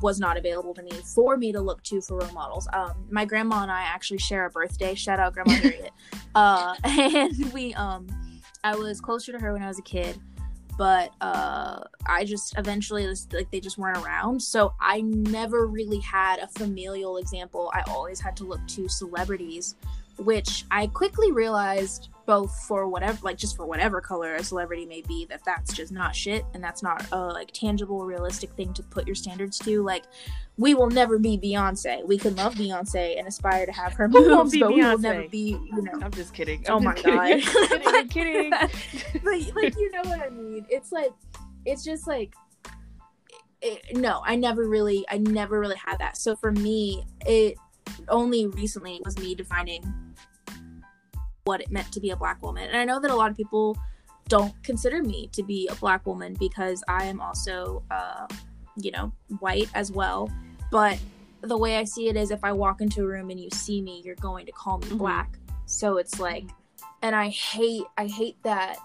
[0.00, 2.66] was not available to me for me to look to for role models.
[2.72, 4.94] Um, my grandma and I actually share a birthday.
[4.94, 5.92] Shout out Grandma Harriet.
[6.34, 8.08] uh, and we, um,
[8.64, 10.18] I was closer to her when I was a kid,
[10.76, 14.40] but uh, I just eventually like they just weren't around.
[14.42, 17.70] So I never really had a familial example.
[17.74, 19.76] I always had to look to celebrities,
[20.18, 25.02] which I quickly realized both for whatever like just for whatever color a celebrity may
[25.02, 28.82] be that that's just not shit and that's not a like tangible realistic thing to
[28.84, 30.04] put your standards to like
[30.58, 32.06] we will never be beyonce.
[32.06, 34.74] We can love beyonce and aspire to have her moves but beyonce?
[34.74, 35.98] we will never be you know.
[36.02, 36.64] I'm just kidding.
[36.68, 37.70] Oh I'm oh just my kidding.
[37.70, 37.82] god.
[37.94, 38.50] I'm kidding,
[39.24, 40.66] but like you know what i mean?
[40.68, 41.12] It's like
[41.64, 42.34] it's just like
[43.60, 46.16] it, no i never really i never really had that.
[46.16, 47.56] So for me it
[48.08, 49.82] only recently was me defining
[51.44, 52.68] what it meant to be a black woman.
[52.68, 53.76] And I know that a lot of people
[54.28, 58.26] don't consider me to be a black woman because I am also, uh,
[58.76, 60.30] you know, white as well.
[60.70, 60.98] But
[61.42, 63.82] the way I see it is if I walk into a room and you see
[63.82, 64.98] me, you're going to call me mm-hmm.
[64.98, 65.38] black.
[65.66, 66.44] So it's like,
[67.02, 68.76] and I hate, I hate that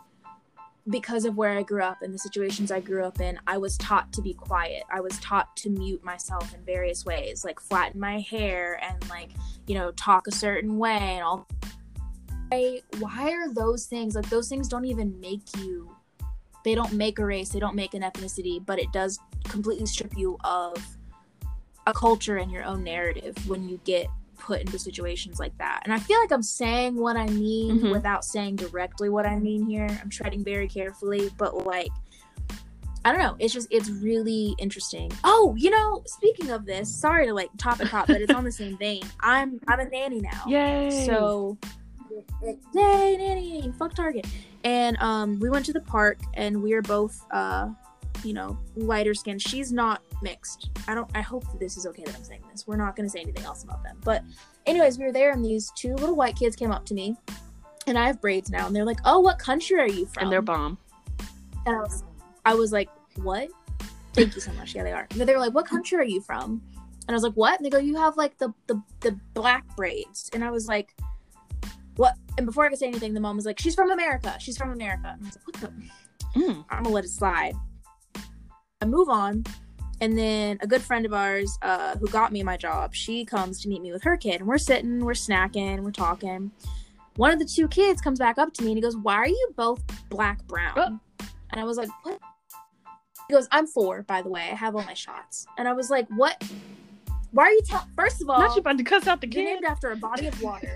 [0.89, 3.77] because of where I grew up and the situations I grew up in, I was
[3.77, 4.83] taught to be quiet.
[4.91, 9.29] I was taught to mute myself in various ways, like flatten my hair and like,
[9.67, 11.47] you know, talk a certain way and all
[12.49, 15.95] why, why are those things like those things don't even make you
[16.63, 20.17] they don't make a race they don't make an ethnicity but it does completely strip
[20.17, 20.75] you of
[21.87, 24.07] a culture and your own narrative when you get
[24.37, 27.91] put into situations like that and i feel like i'm saying what i mean mm-hmm.
[27.91, 31.91] without saying directly what i mean here i'm treading very carefully but like
[33.05, 33.37] I don't know.
[33.39, 35.09] It's just it's really interesting.
[35.23, 38.43] Oh, you know, speaking of this, sorry to like top topic hop, but it's on
[38.43, 39.01] the same vein.
[39.21, 40.43] I'm I'm a nanny now.
[40.47, 41.05] Yay!
[41.05, 41.57] So
[42.73, 44.25] yay nanny fuck target.
[44.63, 47.69] And um we went to the park and we are both uh
[48.23, 50.69] you know lighter skin she's not mixed.
[50.87, 52.67] I don't i hope that this is okay that i'm saying this.
[52.67, 53.99] We're not going to say anything else about them.
[54.03, 54.23] But
[54.65, 57.15] anyways we were there and these two little white kids came up to me
[57.87, 60.23] and i have braids now and they're like oh what country are you from?
[60.23, 60.77] And they're bomb.
[61.65, 62.03] And i was,
[62.45, 62.89] I was like
[63.21, 63.49] what?
[64.13, 64.75] Thank you so much.
[64.75, 65.07] Yeah they are.
[65.15, 66.61] But they were like what country are you from?
[66.75, 67.59] And i was like what?
[67.59, 70.29] And they go you have like the the, the black braids.
[70.33, 70.93] And i was like
[71.97, 72.15] what?
[72.37, 74.35] And before I could say anything, the mom was like, "She's from America.
[74.39, 75.73] She's from America." And I was like, "What
[76.33, 76.65] the?" Mm.
[76.69, 77.53] I'm gonna let it slide.
[78.81, 79.43] I move on,
[79.99, 83.61] and then a good friend of ours uh, who got me my job, she comes
[83.61, 84.41] to meet me with her kid.
[84.41, 86.51] And we're sitting, we're snacking, we're talking.
[87.15, 89.27] One of the two kids comes back up to me and he goes, Why are
[89.27, 90.73] you both black brown?
[90.75, 90.99] Oh.
[91.51, 92.19] And I was like, What?
[93.27, 94.49] He goes, I'm four, by the way.
[94.51, 95.47] I have all my shots.
[95.57, 96.41] And I was like, What?
[97.37, 97.85] Why are you telling?
[97.95, 99.45] First of all, not you about to cuss out the kid.
[99.45, 100.73] named after a body of water.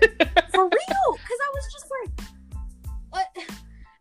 [0.54, 0.70] For real?
[0.70, 2.28] Because I was just like,
[3.10, 3.26] What?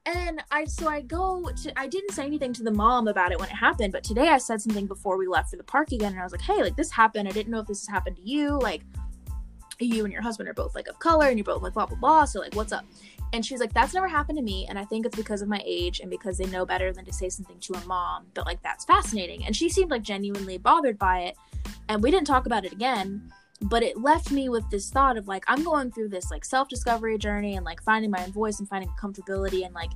[0.06, 3.40] and I so I go to I didn't say anything to the mom about it
[3.40, 6.12] when it happened, but today I said something before we left for the park again,
[6.12, 7.28] and I was like, "Hey, like this happened.
[7.28, 8.60] I didn't know if this has happened to you.
[8.60, 8.84] Like,
[9.80, 11.98] you and your husband are both like of color, and you're both like blah blah
[11.98, 12.26] blah.
[12.26, 12.86] So like, what's up?"
[13.34, 15.64] And she's like, "That's never happened to me, and I think it's because of my
[15.66, 18.28] age and because they know better than to say something to a mom.
[18.36, 21.38] But like, that's fascinating." And she seemed like genuinely bothered by it,
[21.92, 23.22] and we didn't talk about it again
[23.64, 27.18] but it left me with this thought of like i'm going through this like self-discovery
[27.18, 29.92] journey and like finding my own voice and finding comfortability and like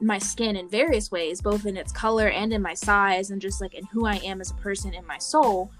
[0.00, 3.60] my skin in various ways both in its color and in my size and just
[3.60, 5.70] like in who i am as a person in my soul.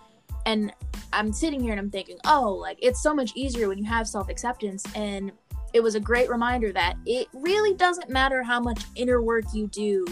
[0.47, 0.73] And
[1.13, 4.07] i'm sitting here and i'm thinking oh like it's so much easier when you have
[4.07, 4.85] self-acceptance.
[4.95, 5.33] And
[5.73, 9.67] it was a great reminder that it really doesn't matter how much inner work you
[9.69, 10.07] do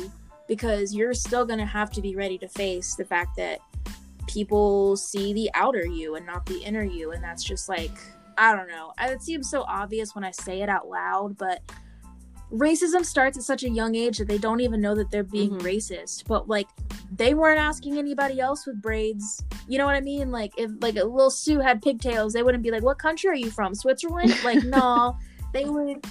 [0.49, 3.61] because you're still going to have to be ready to face the fact that
[4.27, 7.93] people see the outer you and not the inner you and that's just like
[8.39, 8.93] i don't know.
[9.01, 11.61] It seems so obvious when i say it out loud but
[12.53, 15.51] racism starts at such a young age that they don't even know that they're being
[15.51, 15.67] mm-hmm.
[15.67, 16.27] racist.
[16.27, 16.69] But like
[17.15, 19.43] they weren't asking anybody else with braids.
[19.69, 20.31] You know what i mean?
[20.31, 23.35] Like if like a little sue had pigtails they wouldn't be like what country are
[23.35, 23.75] you from?
[23.75, 24.37] Switzerland?
[24.45, 25.17] Like no
[25.53, 26.05] they would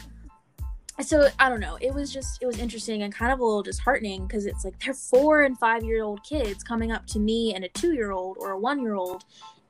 [1.00, 1.78] so I don't know.
[1.80, 4.78] It was just it was interesting and kind of a little disheartening because it's like
[4.84, 8.12] they're four and five year old kids coming up to me and a two year
[8.12, 9.24] old or a one year old,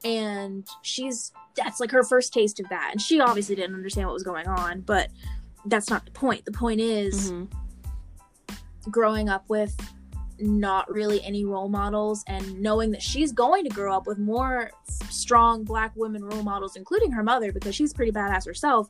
[0.04, 4.14] and she's that's like her first taste of that, and she obviously didn't understand what
[4.14, 5.10] was going on, but
[5.66, 6.44] that's not the point.
[6.46, 8.90] The point is mm-hmm.
[8.90, 9.76] growing up with
[10.40, 14.72] not really any role models and knowing that she's going to grow up with more
[15.10, 18.90] strong black women role models including her mother because she's pretty badass herself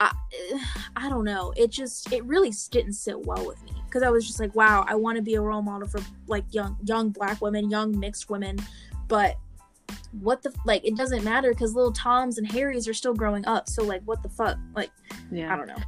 [0.00, 0.12] I,
[0.96, 1.52] I don't know.
[1.56, 4.84] It just it really didn't sit well with me because I was just like, wow,
[4.88, 8.30] I want to be a role model for like young young black women, young mixed
[8.30, 8.58] women,
[9.08, 9.36] but
[10.20, 13.68] what the like it doesn't matter because little Toms and Harrys are still growing up.
[13.68, 14.58] So like, what the fuck?
[14.74, 14.90] Like,
[15.30, 15.82] yeah, I don't know.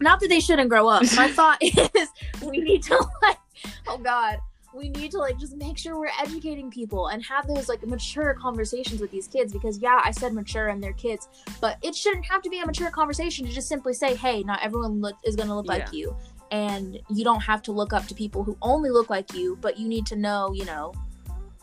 [0.00, 1.02] Not that they shouldn't grow up.
[1.16, 2.08] My thought is
[2.42, 3.38] we need to like,
[3.86, 4.38] oh god,
[4.76, 8.34] we need to like just make sure we're educating people and have those like mature
[8.34, 11.28] conversations with these kids because yeah i said mature and they're kids
[11.60, 14.62] but it shouldn't have to be a mature conversation to just simply say hey not
[14.62, 15.72] everyone look is going to look yeah.
[15.72, 16.14] like you
[16.50, 19.78] and you don't have to look up to people who only look like you but
[19.78, 20.92] you need to know you know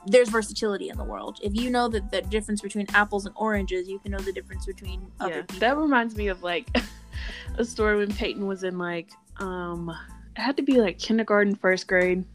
[0.05, 1.39] there's versatility in the world.
[1.41, 4.65] If you know that the difference between apples and oranges, you can know the difference
[4.65, 5.59] between other yeah, people.
[5.59, 6.67] That reminds me of like
[7.57, 9.95] a story when Peyton was in like um
[10.35, 12.25] it had to be like kindergarten, first grade.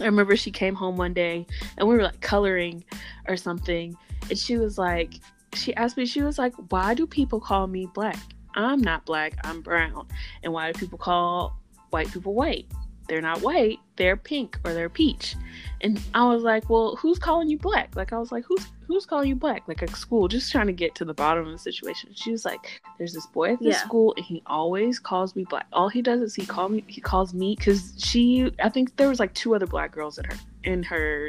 [0.00, 2.84] I remember she came home one day and we were like coloring
[3.28, 3.96] or something.
[4.28, 5.14] And she was like,
[5.54, 8.18] she asked me, she was like, why do people call me black?
[8.54, 10.06] I'm not black, I'm brown.
[10.42, 11.58] And why do people call
[11.90, 12.66] white people white?
[13.12, 15.36] They're not white, they're pink or they're peach.
[15.82, 17.94] And I was like, well, who's calling you black?
[17.94, 19.68] Like I was like, who's who's calling you black?
[19.68, 22.08] Like at school, just trying to get to the bottom of the situation.
[22.14, 23.84] She was like, there's this boy at this yeah.
[23.84, 25.66] school and he always calls me black.
[25.74, 29.10] All he does is he call me he calls me because she I think there
[29.10, 31.28] was like two other black girls in her in her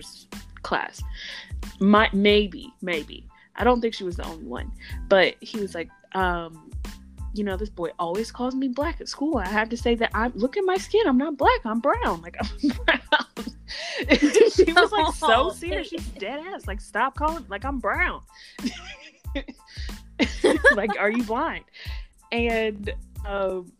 [0.62, 1.04] class.
[1.82, 3.28] My maybe, maybe.
[3.58, 4.72] I don't think she was the only one.
[5.10, 6.63] But he was like, um,
[7.34, 9.38] you know, this boy always calls me black at school.
[9.38, 11.02] I have to say that I look at my skin.
[11.08, 11.66] I'm not black.
[11.66, 12.22] I'm brown.
[12.22, 13.00] Like I'm brown.
[14.52, 15.88] she was like so serious.
[15.88, 16.68] She's dead ass.
[16.68, 17.46] Like stop calling.
[17.50, 18.22] Like I'm brown.
[20.76, 21.66] like are you blind?
[22.32, 22.94] And
[23.26, 23.72] um,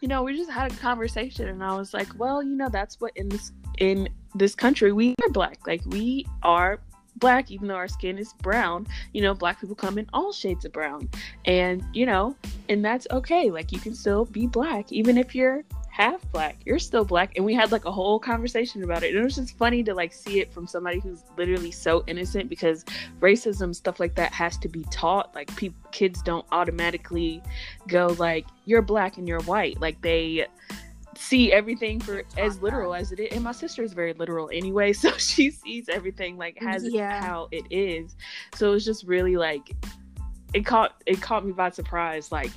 [0.00, 3.00] you know, we just had a conversation, and I was like, well, you know, that's
[3.00, 5.66] what in this in this country we are black.
[5.66, 6.80] Like we are
[7.16, 8.86] black, even though our skin is brown.
[9.12, 11.08] You know, black people come in all shades of brown.
[11.44, 12.36] And, you know,
[12.68, 13.50] and that's okay.
[13.50, 16.56] Like, you can still be black, even if you're half black.
[16.64, 17.32] You're still black.
[17.36, 19.10] And we had like a whole conversation about it.
[19.10, 22.48] And it was just funny to like see it from somebody who's literally so innocent
[22.48, 22.84] because
[23.20, 25.34] racism, stuff like that, has to be taught.
[25.34, 27.42] Like, pe- kids don't automatically
[27.88, 29.80] go, like, you're black and you're white.
[29.80, 30.46] Like, they
[31.16, 33.32] see everything for as literal as it is.
[33.32, 37.20] And my sister is very literal anyway, so she sees everything like has yeah.
[37.20, 38.16] how it is.
[38.54, 39.74] So it's just really like
[40.54, 42.50] it caught it caught me by surprise, like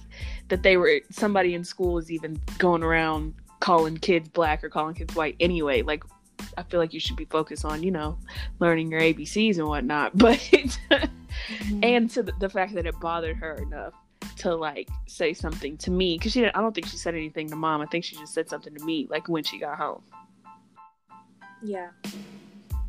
[0.49, 4.95] that they were somebody in school was even going around calling kids black or calling
[4.95, 5.81] kids white anyway.
[5.81, 6.03] Like
[6.57, 8.17] I feel like you should be focused on, you know,
[8.59, 10.11] learning your ABCs and whatnot.
[10.17, 11.83] But mm-hmm.
[11.83, 13.93] and to the, the fact that it bothered her enough
[14.37, 17.55] to like say something to me because she I don't think she said anything to
[17.55, 17.81] mom.
[17.81, 20.01] I think she just said something to me like when she got home.
[21.63, 21.89] Yeah.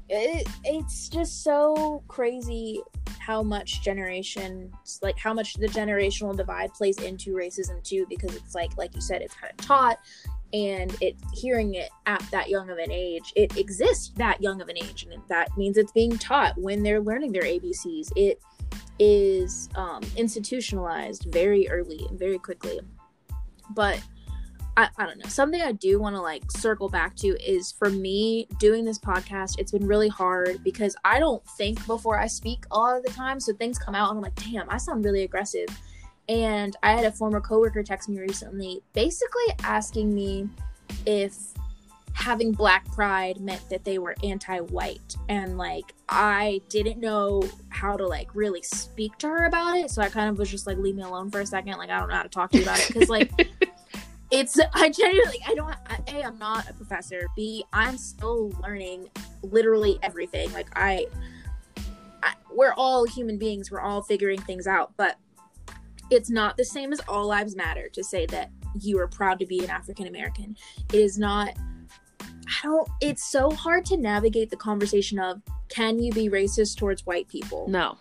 [0.09, 2.83] it, it's just so crazy
[3.19, 8.55] how much generations like how much the generational divide plays into racism too because it's
[8.55, 9.99] like like you said it's kind of taught
[10.53, 14.69] and it hearing it at that young of an age it exists that young of
[14.69, 18.41] an age and that means it's being taught when they're learning their abcs it
[18.99, 22.81] is um, institutionalized very early and very quickly.
[23.75, 24.01] But
[24.77, 25.29] I, I don't know.
[25.29, 29.59] Something i do want to like circle back to is for me doing this podcast
[29.59, 33.11] it's been really hard because i don't think before i speak a lot of the
[33.11, 35.69] time so things come out and i'm like damn i sound really aggressive.
[36.29, 40.49] And I had a former coworker text me recently, basically asking me
[41.07, 41.35] if
[42.17, 45.15] having black pride meant that they were anti-white.
[45.29, 49.91] And like i didn't know how to like really speak to her about it.
[49.91, 51.75] So i kind of was just like leave me alone for a second.
[51.75, 52.89] Like i don't know how to talk to you about it.
[52.89, 53.31] Because like
[54.31, 55.77] it's i genuinely i don't
[56.09, 57.29] a i'm not a professor.
[57.37, 59.11] B i'm still learning
[59.43, 60.51] literally everything.
[60.55, 61.07] Like I,
[62.23, 63.71] I we're all human beings.
[63.71, 64.95] We're all figuring things out.
[64.97, 65.19] But
[66.11, 68.51] it's not the same as all lives matter to say that
[68.81, 70.57] you are proud to be an African American.
[70.95, 71.55] It is not
[72.47, 77.05] I don't it's so hard to navigate the conversation of can you be racist towards
[77.07, 77.69] white people?
[77.69, 77.99] No.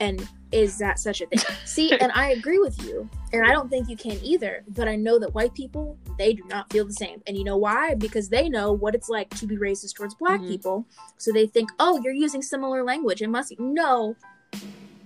[0.00, 1.38] And is that such a thing?
[1.64, 3.08] See, and I agree with you.
[3.32, 6.42] And I don't think you can either, but I know that white people, they do
[6.48, 7.22] not feel the same.
[7.26, 7.94] And you know why?
[7.94, 10.50] Because they know what it's like to be racist towards black mm-hmm.
[10.50, 10.86] people.
[11.18, 13.22] So they think, "Oh, you're using similar language.
[13.22, 14.16] It must be." No.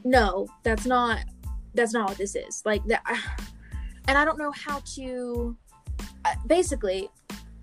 [0.04, 1.24] No, that's not
[1.76, 3.02] that's not what this is like that
[4.08, 5.56] and i don't know how to
[6.24, 7.08] uh, basically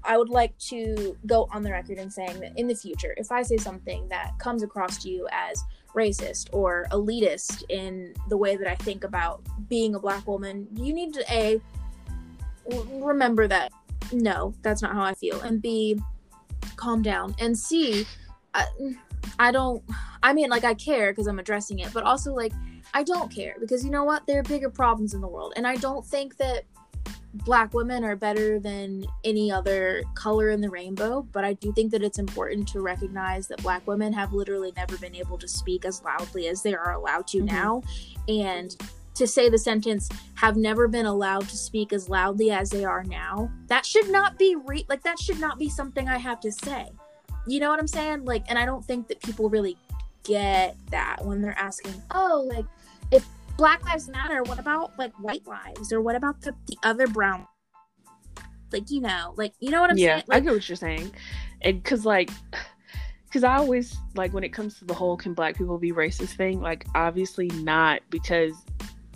[0.05, 3.31] i would like to go on the record in saying that in the future if
[3.31, 5.63] i say something that comes across to you as
[5.95, 10.93] racist or elitist in the way that i think about being a black woman you
[10.93, 11.61] need to a
[12.93, 13.71] remember that
[14.11, 15.99] no that's not how i feel and b
[16.75, 18.05] calm down and c
[18.53, 18.65] I,
[19.39, 19.83] I don't
[20.23, 22.53] i mean like i care because i'm addressing it but also like
[22.93, 24.25] I don't care because you know what?
[24.27, 25.53] There are bigger problems in the world.
[25.55, 26.63] And I don't think that
[27.33, 31.91] black women are better than any other color in the rainbow, but I do think
[31.91, 35.85] that it's important to recognize that black women have literally never been able to speak
[35.85, 37.47] as loudly as they are allowed to mm-hmm.
[37.47, 37.81] now.
[38.27, 38.75] And
[39.15, 43.03] to say the sentence have never been allowed to speak as loudly as they are
[43.03, 46.51] now, that should not be re- like that should not be something I have to
[46.51, 46.89] say.
[47.47, 48.25] You know what I'm saying?
[48.25, 49.77] Like and I don't think that people really
[50.23, 52.65] get that when they're asking, "Oh, like
[53.11, 53.27] if
[53.57, 57.47] Black Lives Matter, what about like white lives or what about the, the other brown?
[58.71, 60.23] Like, you know, like, you know what I'm yeah, saying?
[60.27, 61.11] Like, I get what you're saying.
[61.61, 62.31] And cause like,
[63.31, 66.35] cause I always like when it comes to the whole can black people be racist
[66.35, 68.55] thing, like, obviously not because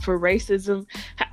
[0.02, 0.86] for racism,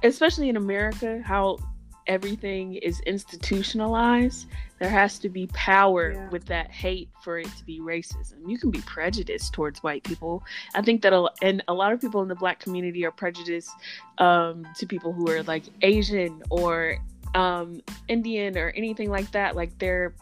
[0.02, 1.58] especially in America, how
[2.06, 4.46] everything is institutionalized,
[4.78, 6.28] there has to be power yeah.
[6.30, 8.34] with that hate for it to be racism.
[8.46, 10.42] You can be prejudiced towards white people.
[10.74, 13.70] I think that, a, and a lot of people in the black community are prejudiced
[14.18, 16.98] um, to people who are like Asian or
[17.34, 19.56] um, Indian or anything like that.
[19.56, 20.14] Like there,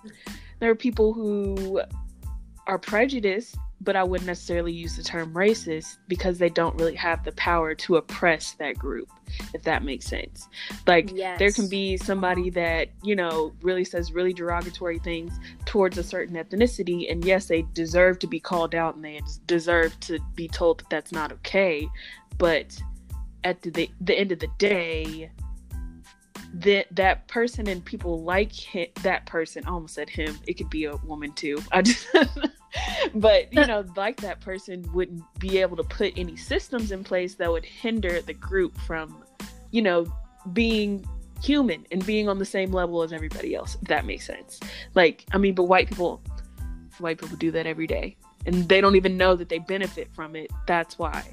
[0.61, 1.81] there are people who
[2.67, 7.25] are prejudiced but I wouldn't necessarily use the term racist because they don't really have
[7.25, 9.09] the power to oppress that group,
[9.55, 10.49] if that makes sense.
[10.87, 11.39] Like, yes.
[11.39, 15.33] there can be somebody that, you know, really says really derogatory things
[15.65, 19.99] towards a certain ethnicity, and yes, they deserve to be called out and they deserve
[20.01, 21.89] to be told that that's not okay,
[22.39, 22.81] but
[23.45, 25.31] at the, the end of the day,
[26.55, 29.65] that that person and people like him, that person.
[29.67, 30.39] I almost said him.
[30.47, 31.61] It could be a woman too.
[31.73, 32.07] I just
[33.15, 37.35] but you know like that person wouldn't be able to put any systems in place
[37.37, 39.25] that would hinder the group from
[39.71, 40.07] you know
[40.53, 41.05] being
[41.43, 44.61] human and being on the same level as everybody else if that makes sense.
[44.95, 46.23] Like i mean but white people
[46.99, 50.35] white people do that every day and they don't even know that they benefit from
[50.37, 50.51] it.
[50.67, 51.25] That's why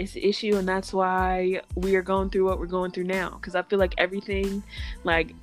[0.00, 3.28] it's an issue and that's why we are going through what we're going through now
[3.30, 4.62] because i feel like everything
[5.04, 5.34] like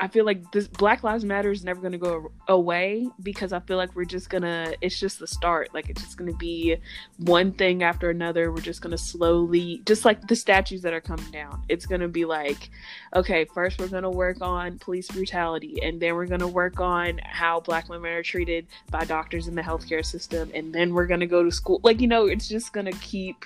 [0.00, 3.60] I feel like this Black Lives Matter is never going to go away because I
[3.60, 5.74] feel like we're just going to it's just the start.
[5.74, 6.76] Like it's just going to be
[7.18, 8.50] one thing after another.
[8.50, 11.62] We're just going to slowly just like the statues that are coming down.
[11.68, 12.70] It's going to be like
[13.14, 16.80] okay, first we're going to work on police brutality and then we're going to work
[16.80, 21.06] on how black women are treated by doctors in the healthcare system and then we're
[21.06, 21.78] going to go to school.
[21.84, 23.44] Like you know, it's just going to keep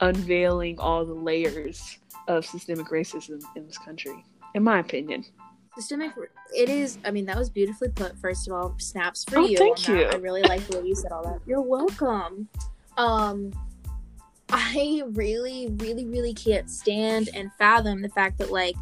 [0.00, 4.24] unveiling all the layers of systemic racism in this country
[4.54, 5.24] in my opinion
[5.74, 6.12] systemic
[6.54, 8.74] it is i mean that was beautifully put first of all.
[8.78, 10.04] Snaps for oh, you thank you.
[10.04, 11.40] I really like the way you said all that.
[11.46, 12.48] You're welcome.
[12.96, 13.52] Um
[14.54, 18.74] i really really really can't stand and fathom the fact that like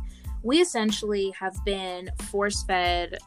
[0.42, 3.18] we essentially have been force fed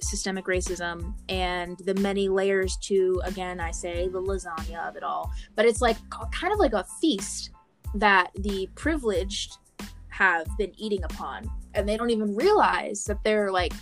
[0.00, 5.30] systemic racism and the many layers to again i say the lasagna of it all.
[5.54, 5.96] But it's like
[6.30, 7.50] kind of like a feast
[7.94, 9.56] that the privileged
[10.08, 13.72] have been eating upon and they don't even realize that they're like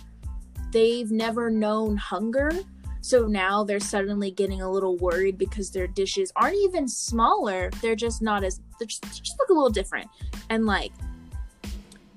[0.71, 2.51] they've never known hunger.
[3.01, 7.69] So now they're suddenly getting a little worried because their dishes aren't even smaller.
[7.81, 10.09] They're just not as they just, just look a little different.
[10.49, 10.91] And like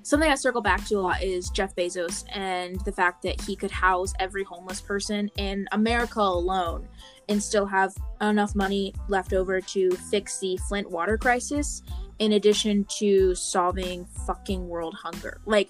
[0.03, 3.55] something I circle back to a lot is Jeff Bezos and the fact that he
[3.55, 6.87] could house every homeless person in America alone
[7.29, 11.83] and still have enough money left over to fix the Flint water crisis
[12.19, 15.39] in addition to solving fucking world hunger.
[15.45, 15.69] Like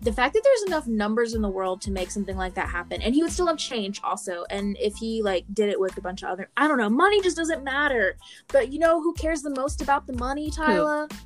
[0.00, 3.00] the fact that there's enough numbers in the world to make something like that happen
[3.02, 6.00] and he would still have change also and if he like did it with a
[6.00, 8.16] bunch of other i don't know money just doesn't matter
[8.48, 11.16] but you know who cares the most about the money tyler who?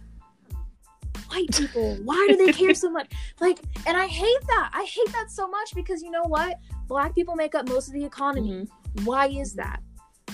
[1.28, 1.96] white people.
[2.04, 3.10] Why do they care so much?
[3.40, 4.70] Like, and I hate that.
[4.72, 6.58] I hate that so much because you know what?
[6.88, 8.50] Black people make up most of the economy.
[8.50, 9.04] Mm-hmm.
[9.04, 9.82] Why is that?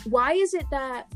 [0.04, 1.06] Why is it that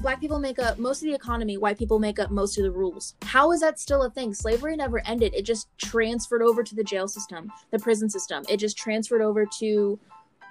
[0.00, 2.70] black people make up most of the economy, white people make up most of the
[2.70, 3.14] rules?
[3.22, 4.34] How is that still a thing?
[4.34, 5.34] Slavery never ended.
[5.34, 8.44] It just transferred over to the jail system, the prison system.
[8.48, 9.98] It just transferred over to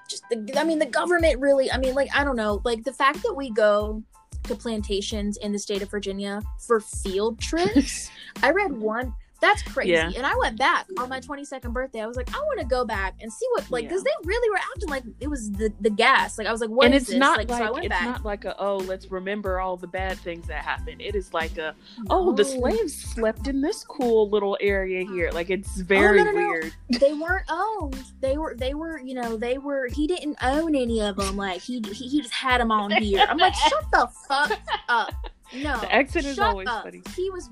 [0.10, 2.94] just the I mean the government really I mean like I don't know like the
[2.94, 4.04] fact that we go
[4.44, 8.10] to plantations in the state of Virginia for field trips.
[8.44, 9.92] I read one that's crazy.
[9.92, 10.12] Yeah.
[10.16, 12.02] And I went back on my 22nd birthday.
[12.02, 14.12] I was like, I want to go back and see what like because yeah.
[14.22, 16.38] they really were acting like it was the the gas.
[16.38, 17.18] Like I was like, what and it's this?
[17.18, 18.04] not like, like so it's back.
[18.04, 21.02] not like a oh let's remember all the bad things that happened.
[21.02, 21.76] It is like a
[22.10, 25.30] oh the slaves slept in this cool little area here.
[25.32, 26.74] Like it's oh, very oh, no, no, weird.
[26.90, 27.00] No.
[27.00, 28.04] they weren't owned.
[28.20, 31.38] They were they were you know they were he didn't own any of them.
[31.38, 33.26] Like he he, he just had them on here.
[33.28, 34.60] I'm like shut the fuck
[34.90, 35.14] up.
[35.54, 36.84] No, the exit is always up.
[36.84, 37.02] funny.
[37.16, 37.50] He was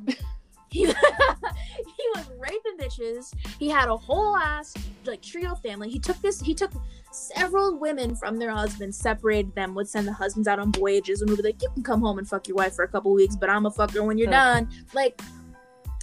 [0.76, 3.34] he, he was raping bitches.
[3.60, 4.74] He had a whole ass
[5.06, 5.90] like trio family.
[5.90, 6.42] He took this.
[6.42, 6.72] He took
[7.12, 11.30] several women from their husbands, separated them, would send the husbands out on voyages, and
[11.30, 13.38] would be like, "You can come home and fuck your wife for a couple weeks,
[13.38, 15.22] but I'm a fucker when you're done." Like,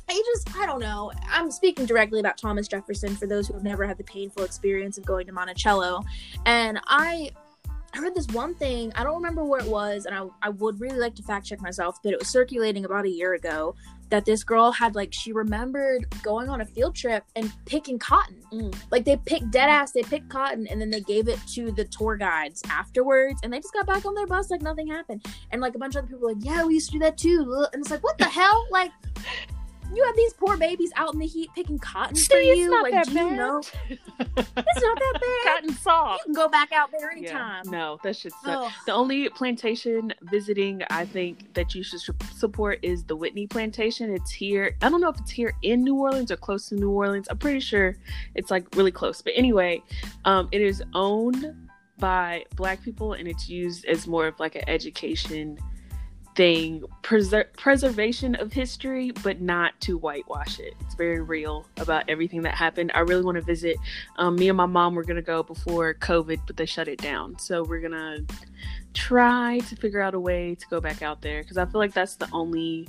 [0.09, 1.13] I just, I don't know.
[1.29, 4.97] I'm speaking directly about Thomas Jefferson for those who have never had the painful experience
[4.97, 6.03] of going to Monticello,
[6.47, 7.31] and I
[7.95, 10.81] I read this one thing, I don't remember where it was, and I, I would
[10.81, 13.75] really like to fact check myself, but it was circulating about a year ago
[14.13, 18.43] that this girl had like she remembered going on a field trip and picking cotton.
[18.53, 18.75] Mm.
[18.91, 21.87] Like they picked dead ass, they picked cotton and then they gave it to the
[21.87, 25.25] tour guides afterwards and they just got back on their bus like nothing happened.
[25.51, 27.17] And like a bunch of other people were like, Yeah, we used to do that
[27.17, 27.67] too.
[27.73, 28.67] And it's like, what the hell?
[28.71, 28.93] Like
[29.95, 32.71] you have these poor babies out in the heat picking cotton See, for you.
[32.71, 33.31] Not like, that do bad.
[33.31, 33.59] you know?
[33.89, 35.55] it's not that bad.
[35.55, 36.21] Cotton soft.
[36.21, 37.63] You can go back out there anytime.
[37.65, 38.73] Yeah, no, that should suck.
[38.87, 42.01] The only plantation visiting I think that you should
[42.35, 44.13] support is the Whitney Plantation.
[44.13, 44.77] It's here.
[44.83, 47.29] I don't know if it's here in New Orleans or close to New Orleans.
[47.31, 47.97] I'm pretty sure
[48.35, 49.23] it's like really close.
[49.23, 49.83] But anyway,
[50.25, 51.55] um, it is owned
[51.99, 55.59] by black people and it's used as more of like an education
[56.35, 60.75] thing preser- preservation of history but not to whitewash it.
[60.81, 62.91] It's very real about everything that happened.
[62.95, 63.77] I really want to visit
[64.17, 66.99] um, me and my mom were going to go before covid but they shut it
[66.99, 67.39] down.
[67.39, 68.25] So we're going to
[68.95, 71.95] try to figure out a way to go back out there because i feel like
[71.95, 72.87] that's the only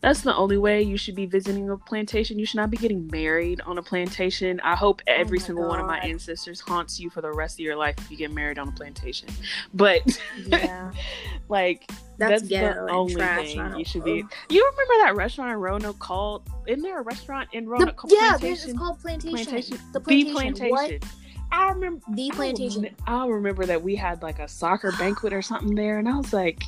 [0.00, 2.38] that's the only way you should be visiting a plantation.
[2.38, 4.60] You should not be getting married on a plantation.
[4.60, 5.70] I hope oh every oh single God.
[5.70, 8.30] one of my ancestors haunts you for the rest of your life if you get
[8.30, 9.28] married on a plantation.
[9.74, 10.02] But
[10.46, 10.92] yeah,
[11.48, 14.24] like that's, that's the only trash, thing you should be.
[14.48, 16.48] You remember that restaurant in Roanoke called?
[16.66, 18.70] Isn't there a restaurant in Roanoke the, called yeah, Plantation?
[18.70, 19.44] it's called Plantation.
[19.44, 19.78] plantation.
[19.92, 20.26] The Plantation.
[20.26, 20.70] The plantation.
[20.70, 21.04] What?
[21.52, 22.88] I remember the plantation.
[23.06, 26.32] I remember that we had like a soccer banquet or something there, and I was
[26.32, 26.64] like,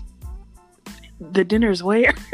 [1.21, 2.15] "The dinner's where?"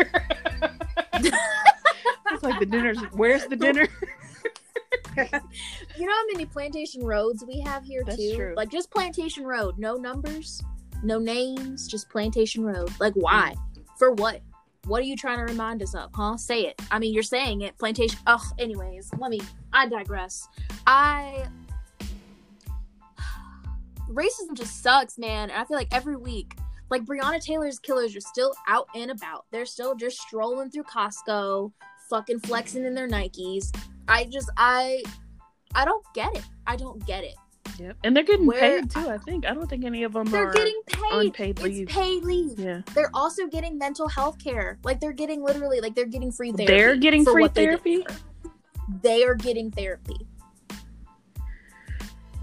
[1.14, 2.98] it's like the dinner's.
[3.12, 3.88] Where's the dinner?
[5.16, 8.34] you know how many plantation roads we have here That's too?
[8.34, 8.54] True.
[8.56, 10.62] Like just plantation road, no numbers,
[11.02, 12.92] no names, just plantation road.
[12.98, 13.54] Like why?
[13.98, 14.42] For what?
[14.86, 16.36] What are you trying to remind us of, huh?
[16.36, 16.80] Say it.
[16.90, 17.78] I mean, you're saying it.
[17.78, 18.18] Plantation.
[18.26, 18.42] Ugh.
[18.58, 19.40] Anyways, let me.
[19.72, 20.46] I digress.
[20.86, 21.46] I.
[24.10, 25.50] Racism just sucks, man.
[25.50, 26.56] And I feel like every week
[26.90, 29.46] like Breonna Taylor's killers are still out and about.
[29.50, 31.72] They're still just strolling through Costco,
[32.10, 33.74] fucking flexing in their Nikes.
[34.08, 35.02] I just I
[35.74, 36.44] I don't get it.
[36.66, 37.34] I don't get it.
[37.78, 37.96] Yep.
[38.04, 39.46] And they're getting Where, paid too, I think.
[39.46, 41.00] I don't think any of them they're are getting paid.
[41.10, 41.88] unpaid it's leave.
[41.88, 42.58] paid leave.
[42.58, 42.82] Yeah.
[42.94, 44.78] They're also getting mental health care.
[44.84, 46.72] Like they're getting literally like they're getting free therapy.
[46.72, 48.06] They're getting free therapy?
[49.02, 50.26] They, they, are getting therapy.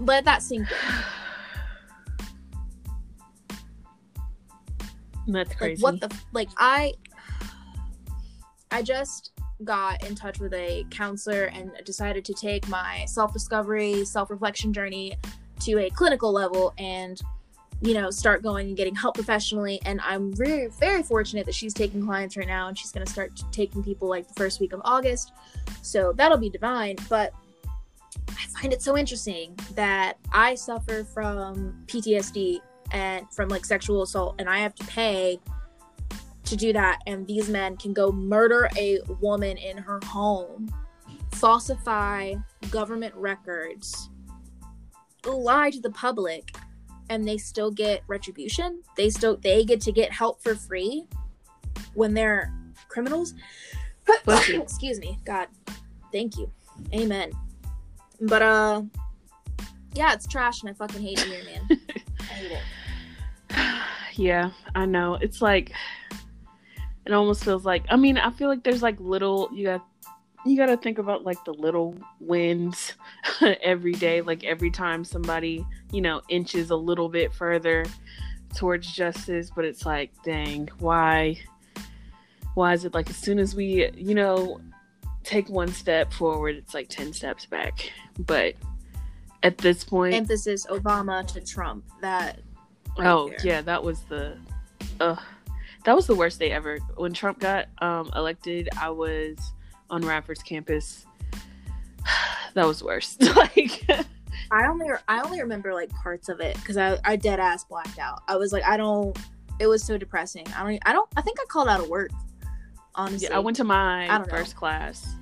[0.00, 0.76] Let that sink in.
[5.26, 5.82] That's crazy.
[5.82, 6.94] Like what the like I
[8.70, 9.32] I just
[9.64, 14.72] got in touch with a counselor and decided to take my self discovery, self reflection
[14.72, 15.16] journey
[15.60, 17.20] to a clinical level and
[17.80, 19.80] you know start going and getting help professionally.
[19.84, 23.12] And i'm very very fortunate that she's taking clients right now and she's going to
[23.12, 25.32] start taking people like the first week of august.
[25.82, 26.96] So that'll be divine.
[27.08, 27.32] But
[28.30, 32.60] i find it so interesting that i suffer from ptsd
[32.92, 35.38] and from like sexual assault and i have to pay
[36.44, 40.72] to do that and these men can go murder a woman in her home
[41.32, 42.34] falsify
[42.70, 44.10] government records
[45.30, 46.56] lie to the public
[47.08, 48.82] and they still get retribution?
[48.96, 51.06] They still they get to get help for free
[51.94, 52.52] when they're
[52.88, 53.34] criminals?
[54.26, 55.18] Excuse me.
[55.24, 55.48] God.
[56.10, 56.50] Thank you.
[56.94, 57.32] Amen.
[58.20, 58.82] But uh
[59.94, 61.80] yeah it's trash and i fucking hate it here man.
[62.20, 62.62] I hate it.
[64.14, 65.14] Yeah i know.
[65.14, 65.72] It's like
[67.06, 69.84] it almost feels like i mean i feel like there's like little you got
[70.44, 72.94] you got to think about like the little wins
[73.62, 77.84] every day like every time somebody you know inches a little bit further
[78.54, 81.36] towards justice but it's like dang why
[82.54, 84.60] why is it like as soon as we you know
[85.24, 87.90] take one step forward it's like 10 steps back.
[88.18, 88.54] But
[89.42, 92.40] at this point emphasis obama to trump that
[92.98, 93.38] right oh there.
[93.42, 94.36] yeah that was the
[95.00, 95.16] uh
[95.84, 99.36] that was the worst day ever when trump got um elected i was
[99.92, 101.06] on Radford's campus.
[102.54, 103.22] that was worst.
[103.36, 103.84] like
[104.50, 107.98] I only I only remember like parts of it because I I dead ass blacked
[107.98, 108.22] out.
[108.26, 109.16] I was like I don't.
[109.60, 110.46] It was so depressing.
[110.56, 110.82] I don't.
[110.86, 111.08] I don't.
[111.16, 112.10] I think I called out of work.
[112.94, 114.58] Honestly, yeah, I went to my first know.
[114.58, 115.14] class,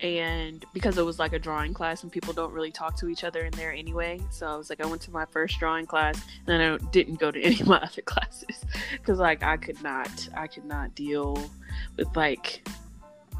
[0.00, 3.24] and because it was like a drawing class and people don't really talk to each
[3.24, 6.16] other in there anyway, so I was like, I went to my first drawing class,
[6.16, 9.82] and then I didn't go to any of my other classes because like I could
[9.82, 10.28] not.
[10.36, 11.50] I could not deal
[11.96, 12.66] with like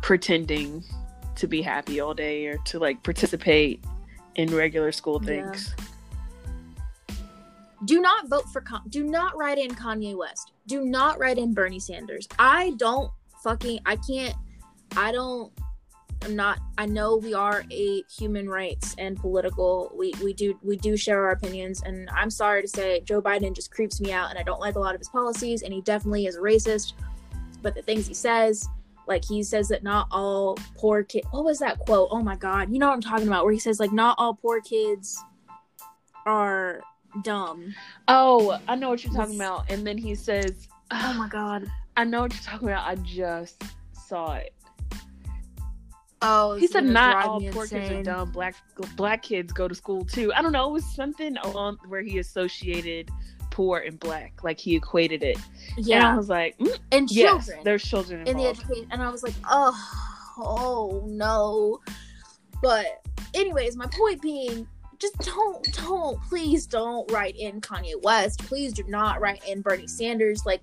[0.03, 0.83] pretending
[1.37, 3.85] to be happy all day or to like participate
[4.37, 5.75] in regular school things.
[5.79, 5.85] Yeah.
[7.85, 10.53] Do not vote for Con- do not write in Kanye West.
[10.67, 12.27] Do not write in Bernie Sanders.
[12.39, 13.11] I don't
[13.43, 14.35] fucking I can't
[14.97, 15.53] I don't
[16.23, 20.77] I'm not I know we are a human rights and political we we do we
[20.77, 24.31] do share our opinions and I'm sorry to say Joe Biden just creeps me out
[24.31, 26.95] and I don't like a lot of his policies and he definitely is a racist
[27.62, 28.69] but the things he says
[29.07, 32.09] like he says that not all poor kids what was that quote?
[32.11, 34.35] Oh my god you know what i'm talking about where he says like not all
[34.35, 35.23] poor kids
[36.25, 36.81] are
[37.23, 37.73] dumb.
[38.09, 41.67] Oh i know what you're talking about and then he says oh my god.
[41.99, 43.62] I know what you're talking about i just
[43.93, 44.53] saw it
[46.29, 47.81] Oh, he said not all poor insane.
[47.83, 48.31] kids are dumb.
[48.33, 48.57] Black
[48.97, 50.33] black kids go to school too.
[50.33, 50.68] I don't know.
[50.68, 53.11] It was something along where he associated
[53.51, 54.43] poor and black.
[54.43, 55.39] Like he equated it.
[55.77, 55.97] Yeah.
[55.97, 57.64] And I was like, mm, and yes, children.
[57.64, 58.39] There's children involved.
[58.39, 58.89] in the education.
[58.91, 61.81] And I was like, oh, oh no.
[62.61, 63.03] But
[63.35, 64.66] anyways, my point being,
[64.99, 68.41] just don't, don't, please don't write in Kanye West.
[68.41, 70.45] Please do not write in Bernie Sanders.
[70.45, 70.62] Like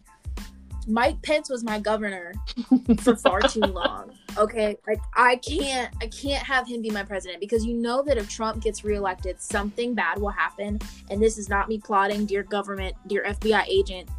[0.87, 2.33] Mike Pence was my governor
[2.99, 4.11] for far too long.
[4.37, 8.17] Okay, like I can't, I can't have him be my president because you know that
[8.17, 10.79] if Trump gets reelected, something bad will happen.
[11.09, 14.09] And this is not me plotting, dear government, dear FBI agent,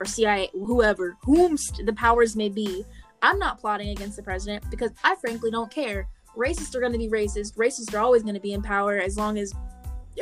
[0.00, 2.84] or CIA, whoever, whom the powers may be.
[3.22, 6.08] I'm not plotting against the president because I frankly don't care.
[6.36, 7.56] Racists are going to be racist.
[7.56, 9.54] Racists are always going to be in power as long as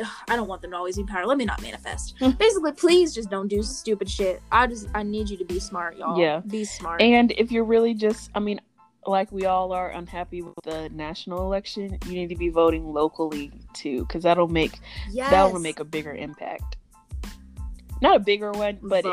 [0.01, 1.25] ugh, I don't want them to always be in power.
[1.25, 2.15] Let me not manifest.
[2.19, 2.31] Hmm.
[2.31, 4.41] Basically, please just don't do stupid shit.
[4.51, 6.19] I just I need you to be smart, y'all.
[6.19, 7.01] Yeah, be smart.
[7.01, 8.59] And if you're really just, I mean,
[9.07, 13.51] like we all are unhappy with the national election, you need to be voting locally
[13.73, 14.79] too, because that'll make
[15.11, 15.29] yes.
[15.29, 16.77] that'll make a bigger impact.
[18.01, 19.05] Not a bigger one, but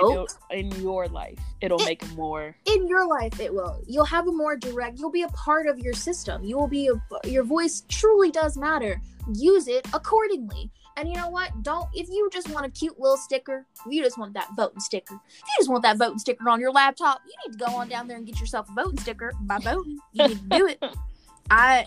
[0.51, 2.57] in your life, it'll it, make more.
[2.67, 3.83] In your life, it will.
[3.87, 4.99] You'll have a more direct.
[4.99, 6.43] You'll be a part of your system.
[6.45, 6.89] You will be.
[6.89, 9.01] A, your voice truly does matter
[9.35, 10.71] use it accordingly.
[10.97, 11.63] And you know what?
[11.63, 15.15] Don't if you just want a cute little sticker, you just want that voting sticker,
[15.15, 17.89] if you just want that voting sticker on your laptop, you need to go on
[17.89, 19.99] down there and get yourself a voting sticker by voting.
[20.13, 20.83] You need to do it.
[21.51, 21.87] I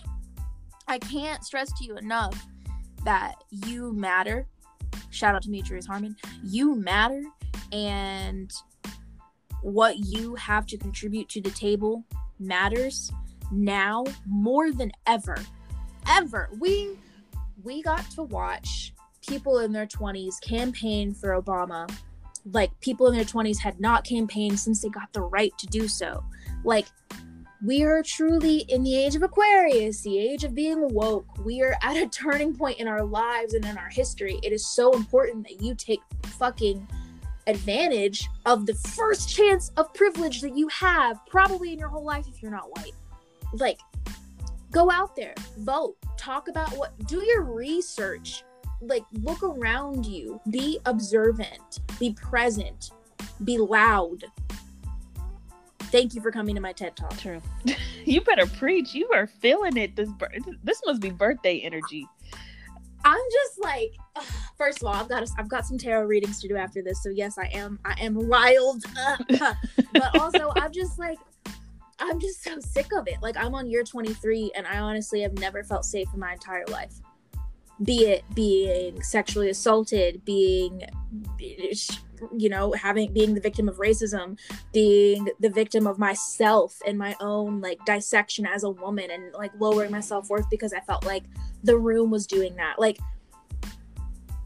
[0.88, 2.48] I can't stress to you enough
[3.04, 4.48] that you matter.
[5.10, 6.16] Shout out to Demetrius Harmon.
[6.44, 7.24] You matter
[7.72, 8.52] and
[9.62, 12.04] what you have to contribute to the table
[12.40, 13.12] matters
[13.52, 15.38] now more than ever.
[16.08, 16.50] Ever.
[16.60, 16.98] We
[17.64, 18.94] we got to watch
[19.28, 21.90] people in their 20s campaign for Obama
[22.52, 25.88] like people in their 20s had not campaigned since they got the right to do
[25.88, 26.24] so.
[26.64, 26.86] Like
[27.64, 31.26] we are truly in the age of Aquarius, the age of being woke.
[31.44, 34.40] We are at a turning point in our lives and in our history.
[34.44, 36.88] It is so important that you take fucking
[37.48, 42.28] advantage of the first chance of privilege that you have, probably in your whole life
[42.28, 42.94] if you're not white.
[43.54, 43.80] like
[44.72, 48.44] go out there, vote, talk about what do your research.
[48.82, 52.92] Like look around you, be observant, be present,
[53.44, 54.26] be loud.
[55.96, 57.18] Thank you for coming to my TED Talk.
[57.18, 57.42] True.
[58.06, 58.94] you better preach.
[58.94, 59.96] You are feeling it.
[59.96, 60.30] This bir-
[60.62, 62.06] this must be birthday energy.
[63.06, 64.26] I'm just like, ugh,
[64.58, 67.02] first of all, I've got a, I've got some tarot readings to do after this,
[67.02, 69.22] so yes, I am I am riled, up.
[69.94, 71.18] but also I'm just like,
[72.00, 73.22] I'm just so sick of it.
[73.22, 76.66] Like I'm on year 23, and I honestly have never felt safe in my entire
[76.68, 76.92] life.
[77.84, 80.82] Be it being sexually assaulted, being,
[82.38, 84.40] you know, having being the victim of racism,
[84.74, 89.52] being the victim of myself and my own like dissection as a woman, and like
[89.60, 91.24] lowering my self worth because I felt like
[91.64, 92.80] the room was doing that.
[92.80, 92.98] Like,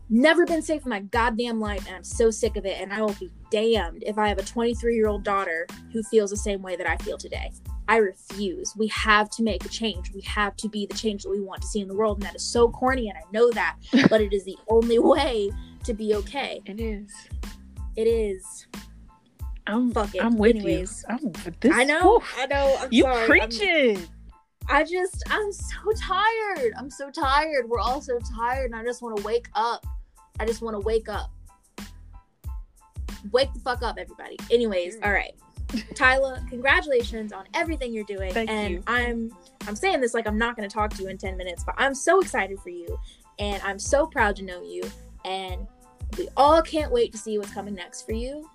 [0.10, 2.82] never been safe in my goddamn life, and I'm so sick of it.
[2.82, 6.32] And I will be damned if I have a 23 year old daughter who feels
[6.32, 7.52] the same way that I feel today.
[7.90, 8.76] I refuse.
[8.78, 10.14] We have to make a change.
[10.14, 12.18] We have to be the change that we want to see in the world.
[12.18, 13.78] And that is so corny, and I know that,
[14.10, 15.50] but it is the only way
[15.86, 16.62] to be okay.
[16.66, 17.12] It is.
[17.96, 18.68] It is.
[19.66, 19.92] I'm.
[19.92, 20.24] Fuck it.
[20.24, 21.04] I'm with Anyways.
[21.10, 21.16] you.
[21.16, 21.74] I'm with this.
[21.74, 22.18] I know.
[22.18, 22.36] Oof.
[22.38, 22.78] I know.
[22.80, 23.18] I'm you sorry.
[23.18, 24.08] I'm- preaching.
[24.72, 26.74] I just, I'm so tired.
[26.78, 27.68] I'm so tired.
[27.68, 29.84] We're all so tired, and I just want to wake up.
[30.40, 31.32] I just want to wake up.
[33.32, 34.38] Wake the fuck up, everybody.
[34.52, 35.34] Anyways, all right.
[35.96, 38.34] Tyler, congratulations on everything you're doing.
[38.34, 38.84] Thank and you.
[38.88, 39.32] I'm
[39.68, 41.94] I'm saying this like I'm not gonna talk to you in 10 minutes, but I'm
[41.94, 43.00] so excited for you
[43.38, 44.84] and I'm so proud to know you.
[45.26, 45.68] And
[46.18, 48.50] we all can't wait to see what's coming next for you.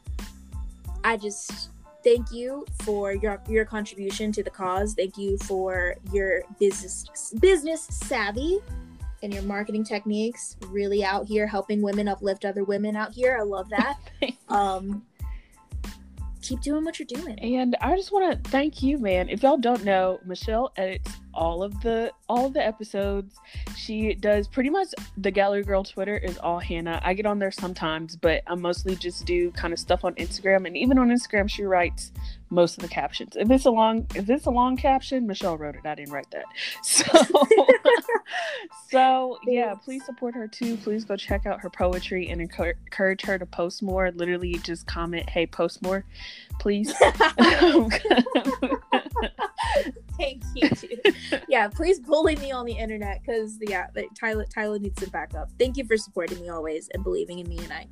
[1.04, 1.70] I just
[2.02, 4.94] thank you for your your contribution to the cause.
[4.94, 8.58] Thank you for your business business savvy
[9.22, 10.56] and your marketing techniques.
[10.68, 13.38] Really out here helping women uplift other women out here.
[13.38, 13.98] I love that.
[14.48, 15.02] um
[16.44, 17.38] keep doing what you're doing.
[17.40, 19.28] And I just want to thank you, man.
[19.28, 23.36] If y'all don't know, Michelle edits all of the all of the episodes.
[23.76, 27.00] She does pretty much the Gallery Girl Twitter is all Hannah.
[27.04, 30.66] I get on there sometimes, but I mostly just do kind of stuff on Instagram.
[30.66, 32.12] And even on Instagram, she writes
[32.50, 33.36] most of the captions.
[33.36, 35.84] If it's a long if it's a long caption, Michelle wrote it.
[35.84, 36.44] I didn't write that.
[36.82, 37.04] So
[38.90, 40.76] so yeah, please support her too.
[40.78, 44.10] Please go check out her poetry and encourage her to post more.
[44.12, 46.04] Literally just comment, hey, post more,
[46.58, 46.94] please.
[50.18, 50.68] Thank you.
[50.68, 51.16] Dude.
[51.48, 55.50] yeah, please bully me on the internet because yeah, like, Tyler Tyler needs some backup.
[55.58, 57.86] Thank you for supporting me always and believing in me, and I,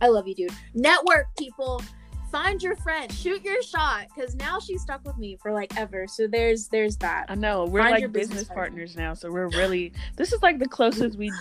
[0.00, 0.52] I love you, dude.
[0.74, 1.82] Network people,
[2.30, 6.06] find your friend, shoot your shot, because now she's stuck with me for like ever.
[6.06, 7.26] So there's there's that.
[7.28, 8.62] I know we're Find like business business partner.
[8.62, 11.32] partners now, so we're really this is like the closest we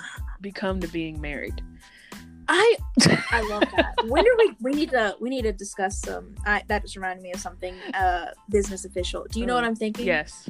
[0.42, 1.62] become to being married.
[2.56, 2.76] I
[3.32, 3.94] I love that.
[4.06, 4.56] When are we?
[4.62, 6.36] We need to we need to discuss some.
[6.46, 7.74] I, that just reminded me of something.
[7.94, 9.26] Uh, business official.
[9.32, 10.06] Do you know what I'm thinking?
[10.06, 10.48] Yes,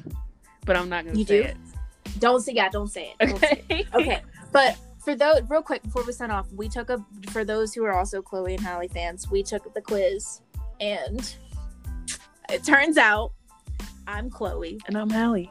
[0.66, 2.20] but I'm not gonna You say do?
[2.20, 2.68] Don't say yeah.
[2.70, 3.24] Don't say it.
[3.24, 3.30] it.
[3.30, 3.88] Don't say it.
[3.94, 4.04] Okay.
[4.04, 7.74] okay but for those real quick before we sign off we took a for those
[7.74, 10.42] who are also chloe and Halle fans we took the quiz
[10.80, 11.36] and
[12.50, 13.32] it turns out
[14.08, 15.50] i'm chloe And I'm Halle.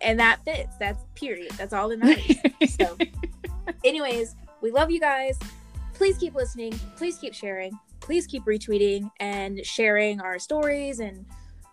[0.00, 2.36] and that fits that's period that's all that matters
[2.74, 2.96] so
[3.84, 5.38] anyways we love you guys
[6.02, 11.24] please keep listening please keep sharing please keep retweeting and sharing our stories and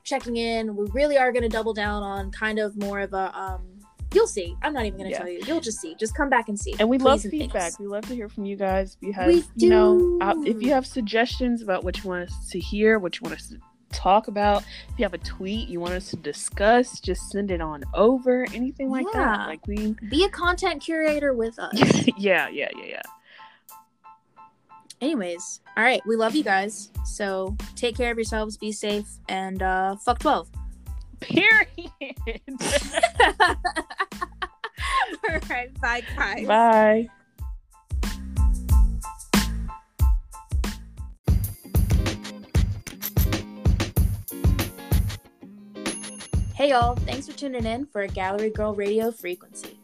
[0.03, 3.35] checking in we really are going to double down on kind of more of a
[3.35, 3.63] um
[4.13, 5.17] you'll see i'm not even going to Yeah.
[5.17, 7.31] tell you you'll just see just come back and see and we Please love and
[7.31, 7.79] feedback.
[7.79, 8.97] We love to hear from you guys.
[9.01, 12.59] If you have, you know, if you have suggestions about what you want us to
[12.59, 13.57] hear, what you want us to
[13.91, 17.61] talk about, if you have a tweet you want us to discuss, just send it
[17.61, 18.45] on over.
[18.53, 19.37] Anything like Yeah.
[19.37, 19.47] that.
[19.47, 21.73] Like we, be a content curator with us
[22.19, 23.01] yeah, yeah, yeah, yeah.
[25.01, 26.91] Anyways all right we love you guys.
[27.05, 30.49] So take care of yourselves be safe and uh fuck 12
[31.19, 31.67] Period.
[35.27, 36.47] all right bye guys.
[36.47, 37.09] Bye.
[46.55, 46.95] hey y'all.
[46.95, 49.78] Thanks for tuning in for a gallery girl radio frequency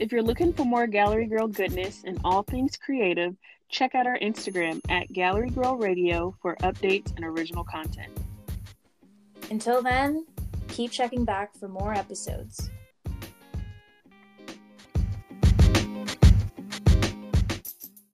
[0.00, 3.36] If you're looking for more Gallery Girl goodness and all things creative,
[3.68, 8.10] check out our Instagram at Gallery Girl Radio for updates and original content.
[9.50, 10.24] until then
[10.68, 12.70] keep checking back for more episodes